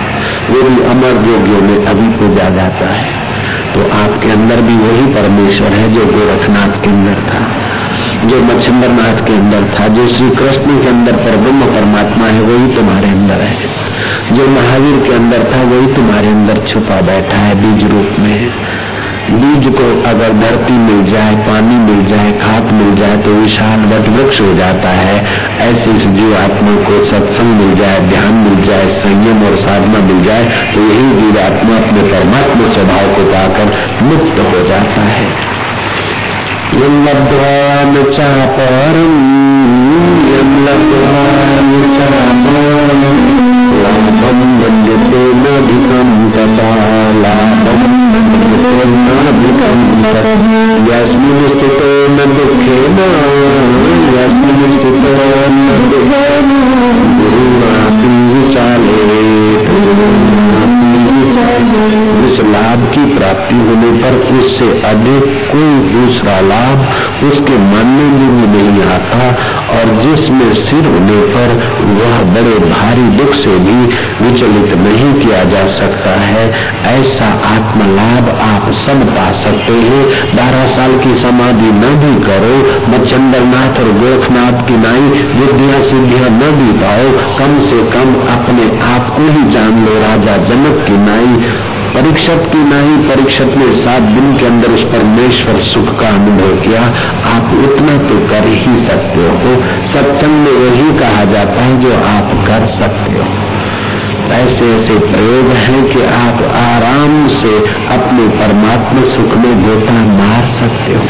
वो 0.51 0.62
भी 0.62 0.83
अमर 0.83 1.31
योगियों 1.31 1.61
में 1.61 1.87
अभी 1.87 2.09
पूजा 2.19 2.49
जाता 2.51 2.87
है 2.87 3.27
तो 3.67 3.83
आपके 3.83 4.31
अंदर 4.31 4.61
भी 4.61 4.75
वही 4.77 5.07
परमेश्वर 5.15 5.73
है 5.73 5.93
जो 5.93 6.05
गोरखनाथ 6.07 6.83
के 6.83 6.91
अंदर 6.91 7.15
था, 7.15 7.41
जो 8.27 8.43
मच्छिंद्र 8.43 8.89
नाथ 8.89 9.27
के 9.27 9.33
अंदर 9.33 9.65
था, 9.65 9.89
जो 9.89 10.07
श्री 10.09 10.29
कृष्ण 10.31 10.79
के 10.83 10.89
अंदर 10.89 11.12
पर 11.12 11.37
ब्रह्म 11.37 11.67
परमात्मा 11.67 12.27
है, 12.27 12.41
वही 12.41 12.75
तुम्हारे 12.77 13.09
अंदर 13.09 13.35
है। 13.35 13.57
जो 14.33 14.49
महावीर 14.49 14.97
के 15.01 15.12
अंदर 15.12 15.39
था, 15.39 15.62
वही 15.62 15.95
तुम्हारे 15.95 16.29
अंदर 16.29 16.62
छुपा 16.67 17.01
बैठा 17.01 17.37
है, 17.37 17.55
बीज 17.55 17.91
रूप 17.91 18.21
में। 18.21 18.51
बीज 19.31 19.65
को 19.75 19.87
अगर 20.09 20.33
धरती 20.33 20.73
मिल 20.73 21.01
जाए, 21.12 21.35
पानी 21.37 21.77
मिल 21.79 22.05
जाए, 22.07 22.33
खाद 22.33 22.71
मिल 22.73 22.95
जाए 22.97 23.17
तो 23.17 23.31
विशाल 23.31 23.81
वट 23.85 24.09
वृक्ष 24.09 24.41
हो 24.41 24.53
जाता 24.55 24.89
है। 24.89 25.17
ऐसे 25.61 25.95
जीव 25.99 26.37
आत्मा 26.37 26.75
को 26.83 27.05
सत्संग 27.05 27.51
मिल 27.57 27.75
जाए, 27.75 28.01
ध्यान 28.01 28.33
मिल 28.35 28.62
जाए, 28.62 28.87
संयम 29.01 29.43
और 29.47 29.57
साधना 29.57 29.99
मिल 30.07 30.23
जाए 30.25 30.45
तो 30.75 30.81
यही 30.81 31.09
जीव 31.21 31.41
आत्मा 31.41 31.77
अपने 31.77 32.03
परमात्मा 32.12 32.73
स्वभाव 32.73 33.15
को 33.15 33.25
पाकर 33.33 33.67
मुक्त 34.03 34.41
हो 34.47 34.69
जाता 34.69 35.03
है। 35.11 35.27
यम 36.77 37.05
चापरम 37.07 37.97
यम 40.37 40.57
चापरम 40.67 41.26
यस्मिन् 50.89 51.45
स्थितो 51.53 51.91
न 52.09 52.25
दुःखेन 52.37 52.99
यस्मिन् 54.17 54.75
स्थितो 54.75 55.15
न 55.55 55.79
दुःखेन 55.91 56.51
गुरुणापि 57.19 58.11
विचारे 58.33 59.65
जिस 62.17 62.41
लाभ 62.41 62.81
की 62.95 63.19
प्राप्ति 63.19 63.55
होने 63.55 63.91
पर 64.03 64.15
उससे 64.37 64.69
अधिक 64.83 65.25
कोई 65.53 65.75
दूसरा 65.93 66.41
लाभ 66.41 66.79
उसके 67.25 67.59
मानने 67.59 68.05
में 68.05 68.31
भी 68.31 68.47
नहीं 68.47 68.83
आता 68.83 69.29
और 69.77 69.93
जिसमें 70.03 70.55
सिर 70.55 70.87
होने 70.87 71.19
पर 71.35 71.53
वह 71.89 72.17
बड़े 72.35 72.71
भारी 72.71 73.03
दुख 73.03 73.35
से 73.35 73.59
भी 73.59 73.77
विचलित 74.25 74.75
नहीं 74.79 75.12
किया 75.15 75.45
जा 75.45 75.67
सकता 75.67 76.11
है। 76.11 76.45
ऐसा 76.87 77.27
आत्म 77.27 77.81
लाभ 77.97 78.29
आप 78.41 78.73
सब 78.73 79.05
पा 79.17 79.33
सकते 79.33 79.73
हैं। 79.73 80.03
बारह 80.37 80.67
साल 80.77 80.99
की 80.99 81.15
समाधि 81.19 81.71
न 81.73 81.95
भी 81.97 82.15
करो, 82.25 82.57
मच्छंदरनाथ 82.91 83.81
और 83.81 83.93
गोरखनाथ 83.93 84.67
की 84.69 84.77
नाई 84.77 85.09
विद्या 85.41 85.83
सिद्धियाँ 85.83 86.31
न 86.31 86.53
भी 86.59 86.73
पाओ। 86.79 87.07
कम 87.39 87.59
से 87.71 87.83
कम 87.91 88.15
अपने 88.37 88.69
आप 88.95 89.17
को 89.17 89.23
ही 89.23 89.51
जान 89.51 89.65
लो 89.74 89.94
राजा 89.94 90.37
जनक 90.37 90.87
की 90.87 90.96
नाई, 90.96 91.50
परीक्षक 91.94 92.52
की 92.52 92.59
नहीं 92.59 93.09
परीक्षक 93.09 93.44
ने 93.44 93.85
सात 93.85 94.02
दिन 94.02 94.37
के 94.37 94.46
अंदर 94.46 94.68
उस 94.68 94.83
परमेश्वर 94.83 95.61
सुख 95.61 96.00
का 96.00 96.09
अनुभव 96.09 96.62
किया। 96.62 96.83
आप 97.35 97.44
उतना 97.44 97.92
तो 97.92 98.29
कर 98.29 98.46
ही 98.46 98.87
सकते 98.87 99.20
हो। 99.20 99.62
सत्संग 99.92 100.31
में 100.31 100.52
वही 100.52 100.98
कहा 100.98 101.24
जाता 101.24 101.62
है 101.62 101.81
जो 101.81 101.92
आप 101.92 102.44
कर 102.46 102.81
सकते 102.81 103.18
हो। 103.18 103.57
ऐसे 104.33 104.76
ऐसे 104.76 104.98
प्रयोग 104.98 105.46
हैं 105.48 105.85
कि 105.85 106.02
आप 106.02 106.42
आराम 106.57 107.29
से 107.29 107.59
अपने 107.87 108.29
परमात्मा 108.29 109.00
सुख 109.00 109.37
में 109.37 109.62
गोता 109.62 109.92
मार 109.92 110.61
सकते 110.61 110.92
हो। 110.92 111.02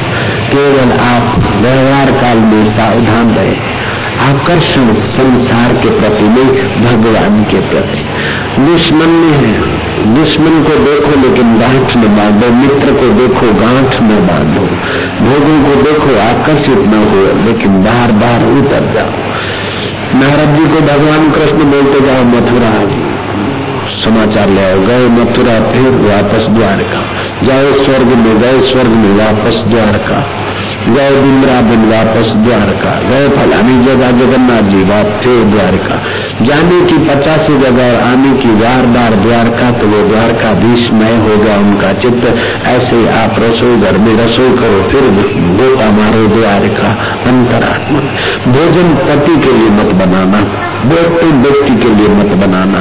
केवल 0.53 0.93
आप 0.93 1.39
व्यवहार 1.57 2.13
काल 2.13 2.39
में 2.39 2.65
सावधान 2.65 3.31
रहे। 3.31 3.87
आकर्षण 4.21 4.95
संसार 4.95 5.73
के 5.73 5.89
प्रति 5.89 6.25
नहीं, 6.25 6.47
भगवान 6.85 7.45
के 7.45 7.61
प्रति। 7.61 8.05
दुश्मन 8.61 9.09
में 9.09 9.33
है। 9.33 9.77
दुश्मन 10.15 10.63
को 10.63 10.85
देखो, 10.85 11.21
लेकिन 11.21 11.59
गांठ 11.59 11.97
न 11.97 12.17
बांधो। 12.17 12.51
मित्र 12.51 12.93
को 12.93 13.09
देखो, 13.09 13.47
गांठ 13.47 14.03
न 14.03 14.27
बांधो। 14.27 14.61
भोगों 15.25 15.63
को 15.63 15.83
देखो, 15.83 16.21
आकर्षित 16.21 16.79
न 16.79 16.95
हो, 16.95 17.47
लेकिन 17.47 17.69
बार 17.69 18.13
बार 18.13 18.45
उतर 18.47 18.95
जाओ। 18.95 19.11
नारद 20.21 20.57
जी 20.57 20.65
को 20.65 20.81
भगवान 20.81 21.31
कृष्ण 21.31 21.71
बोलते 21.71 22.01
जाओ, 22.01 22.25
मथुरा 22.25 23.07
समाचार 24.05 24.49
ले 24.49 24.87
गए 24.87 25.09
मथुरा, 25.09 25.73
फिर 25.73 25.91
वापस 25.91 26.47
द्वारका। 26.47 27.03
जाओ 27.43 27.85
स्वर्ग 27.85 28.07
में, 28.07 28.39
गए 28.41 28.61
स्वर्ग 28.61 28.89
में, 28.89 29.17
वापस 29.19 29.63
द्वारका। 29.67 30.46
गए 30.89 31.11
वृंदावन 31.11 31.85
वापस 31.91 32.33
द्वारका 32.45 32.95
गए 33.03 33.29
फलानी 33.29 33.77
जगह 33.85 34.11
जगन्नाथ 34.19 34.71
जी 34.71 34.83
फिर 35.21 35.45
द्वारका। 35.45 35.97
जाने 36.45 36.81
की 36.83 36.99
पचासी 37.07 37.57
जगह 37.59 37.87
और 37.87 38.01
आने 38.03 38.33
की 38.43 38.55
बार 38.61 38.87
बार 38.97 39.15
द्वारका 39.23 39.71
तो 39.79 39.87
वो 39.87 40.03
द्वारका 40.09 40.51
विस्मय 40.61 41.17
हो 41.19 41.37
गया 41.37 41.57
उनका 41.59 41.93
चित्त 42.03 42.25
ऐसे 42.67 42.99
आप 43.15 43.41
रसोई 43.41 43.77
घर 43.79 43.99
में 43.99 44.13
रसोई 44.17 44.51
करो, 44.59 44.83
फिर 44.91 45.11
गोता 45.57 45.91
मारो 45.91 46.27
द्वारका, 46.29 46.91
अंतरात्मा, 47.27 48.01
भोजन 48.49 48.95
पति 49.03 49.37
के 49.41 49.53
लिए 49.59 49.71
मत 49.79 49.95
बनाना 50.01 50.41
व्यक्ति 50.87 51.27
व्यक्ति 51.45 51.75
के 51.77 51.95
लिए 51.95 52.09
मत 52.17 52.35
बनाना। 52.41 52.81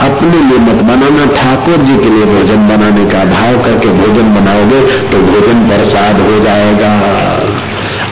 अपने 0.00 0.38
लिए 0.40 0.58
मत 0.58 0.82
बनाना। 0.84 1.24
ठाकुर 1.34 1.82
जी 1.84 1.96
के 1.96 2.10
लिए 2.10 2.26
भोजन 2.26 2.66
बनाने 2.68 3.04
का 3.06 3.24
भाव 3.26 3.56
करके 3.64 3.88
भोजन 3.98 4.34
बनाओगे 4.34 4.80
तो 5.10 5.18
भोजन 5.22 5.66
प्रसाद 5.68 6.20
हो 6.20 6.38
जाएगा। 6.44 6.92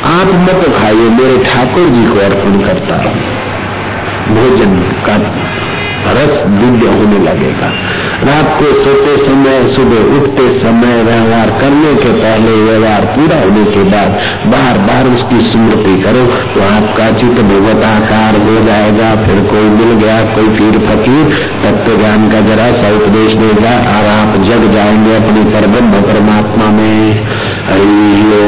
आप 0.08 0.28
मत 0.42 0.64
खाइए, 0.74 1.08
मेरे 1.10 1.38
ठाकुर 1.44 1.88
जी 1.88 2.04
को 2.06 2.20
अर्पण 2.20 2.60
करता 2.60 2.98
भोजन 4.30 4.74
का 5.06 5.16
रस 6.08 6.34
दिव्य 6.52 6.86
होने 6.88 7.18
लगेगा। 7.20 7.68
रात 8.22 8.48
को 8.58 8.68
सोते 8.84 9.16
समय, 9.24 9.56
सुबह 9.74 10.14
उठते 10.16 10.46
समय 10.60 11.02
व्यवहार 11.02 11.50
करने 11.60 11.94
के 11.94 12.12
पहले 12.12 12.54
व्यवहार 12.62 13.04
पूरा 13.16 13.36
होने 13.40 13.64
के 13.64 13.82
बाद 13.90 14.16
बार 14.46 14.78
बार 14.88 15.08
उसकी 15.08 15.40
स्मृति 15.50 15.94
करो 16.02 16.24
तो 16.54 16.62
आपका 16.66 17.10
चित्त 17.12 17.40
भगवताकार 17.42 18.40
हो 18.46 18.56
जाएगा, 18.66 19.10
फिर 19.26 19.42
कोई 19.50 19.68
मिल 19.70 19.92
गया, 19.98 20.18
कोई 20.34 20.48
पीर 20.58 20.78
फकीर 20.86 21.36
तत्व 21.64 21.96
ज्ञान 21.98 22.28
का 22.30 22.40
जरा 22.48 22.70
सा 22.72 22.94
उपदेश 22.96 23.34
देगा 23.34 23.74
और 23.92 24.10
आप 24.12 24.40
जग 24.42 24.70
जाएँगे 24.74 25.14
अपनी 25.16 25.44
परब्रह्म 25.54 26.02
परमात्मा 26.02 26.70
में। 26.70 27.26
हरिओ 27.68 28.46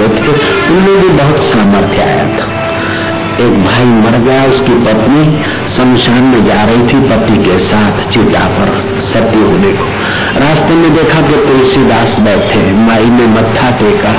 हुए 0.00 0.08
थे 0.08 0.22
तो 0.22 0.32
उनमें 0.74 1.00
भी 1.00 1.08
बहुत 1.08 1.38
सामर्थ्य 1.38 2.02
आया 2.02 2.24
था। 2.24 2.60
एक 3.40 3.64
भाई 3.64 3.84
मर 3.84 4.18
गया, 4.18 4.44
उसकी 4.44 4.72
पत्नी 4.72 5.42
शमशान 5.76 6.22
में 6.22 6.46
जा 6.46 6.64
रही 6.64 6.82
थी, 6.82 7.08
पति 7.10 7.44
के 7.44 7.58
साथ 7.58 8.10
चिता 8.10 8.40
पर 8.40 9.00
सत्य 9.00 9.38
होने 9.38 9.72
को। 9.72 9.84
रास्ते 10.40 10.74
में 10.74 10.94
देखा 10.94 11.20
कि 11.20 11.34
तुलसीदास 11.34 12.18
बैठे 12.20 12.72
माई 12.72 13.04
ने 13.04 13.26
मत्था 13.26 13.70
टेका। 13.70 14.12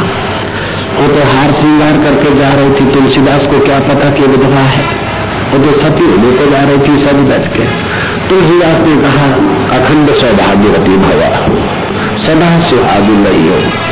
वो 0.99 1.07
तो 1.07 1.21
हार 1.33 1.51
श्रृंगार 1.51 1.91
करके 1.91 2.39
जा 2.39 2.53
रही 2.53 2.69
थी। 2.69 2.91
तुलसीदास 2.91 3.47
को 3.47 3.59
क्या 3.59 3.79
पता 3.79 4.09
कि 4.09 4.21
विधवा 4.21 4.59
है? 4.59 4.85
वो 5.51 5.57
तो 5.59 5.71
सती 5.81 6.05
होने 6.05 6.37
को 6.37 6.51
जा 6.51 6.59
रही 6.59 6.77
थी, 6.77 7.05
सब 7.05 7.29
बैठ 7.29 7.47
के। 7.57 7.65
तुलसीदास 8.29 8.79
ने 8.79 9.01
कहा, 9.01 9.25
अखंड 9.77 10.09
सौभाग्यवती 10.09 10.97
भवा। 10.97 11.31
सदा 12.17 12.59
सुहागी 12.59 13.13
नहीं 13.13 13.49
हो 13.49 13.90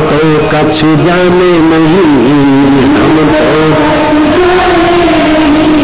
तो 0.00 0.18
कछु 0.52 0.90
जाने 1.04 1.50
नहीं 1.62 2.04
हम 2.96 3.16
तो 3.32 3.50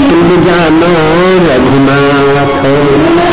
तुम 0.09 0.29
जानो 0.45 0.93
रघुनाथ। 1.47 3.28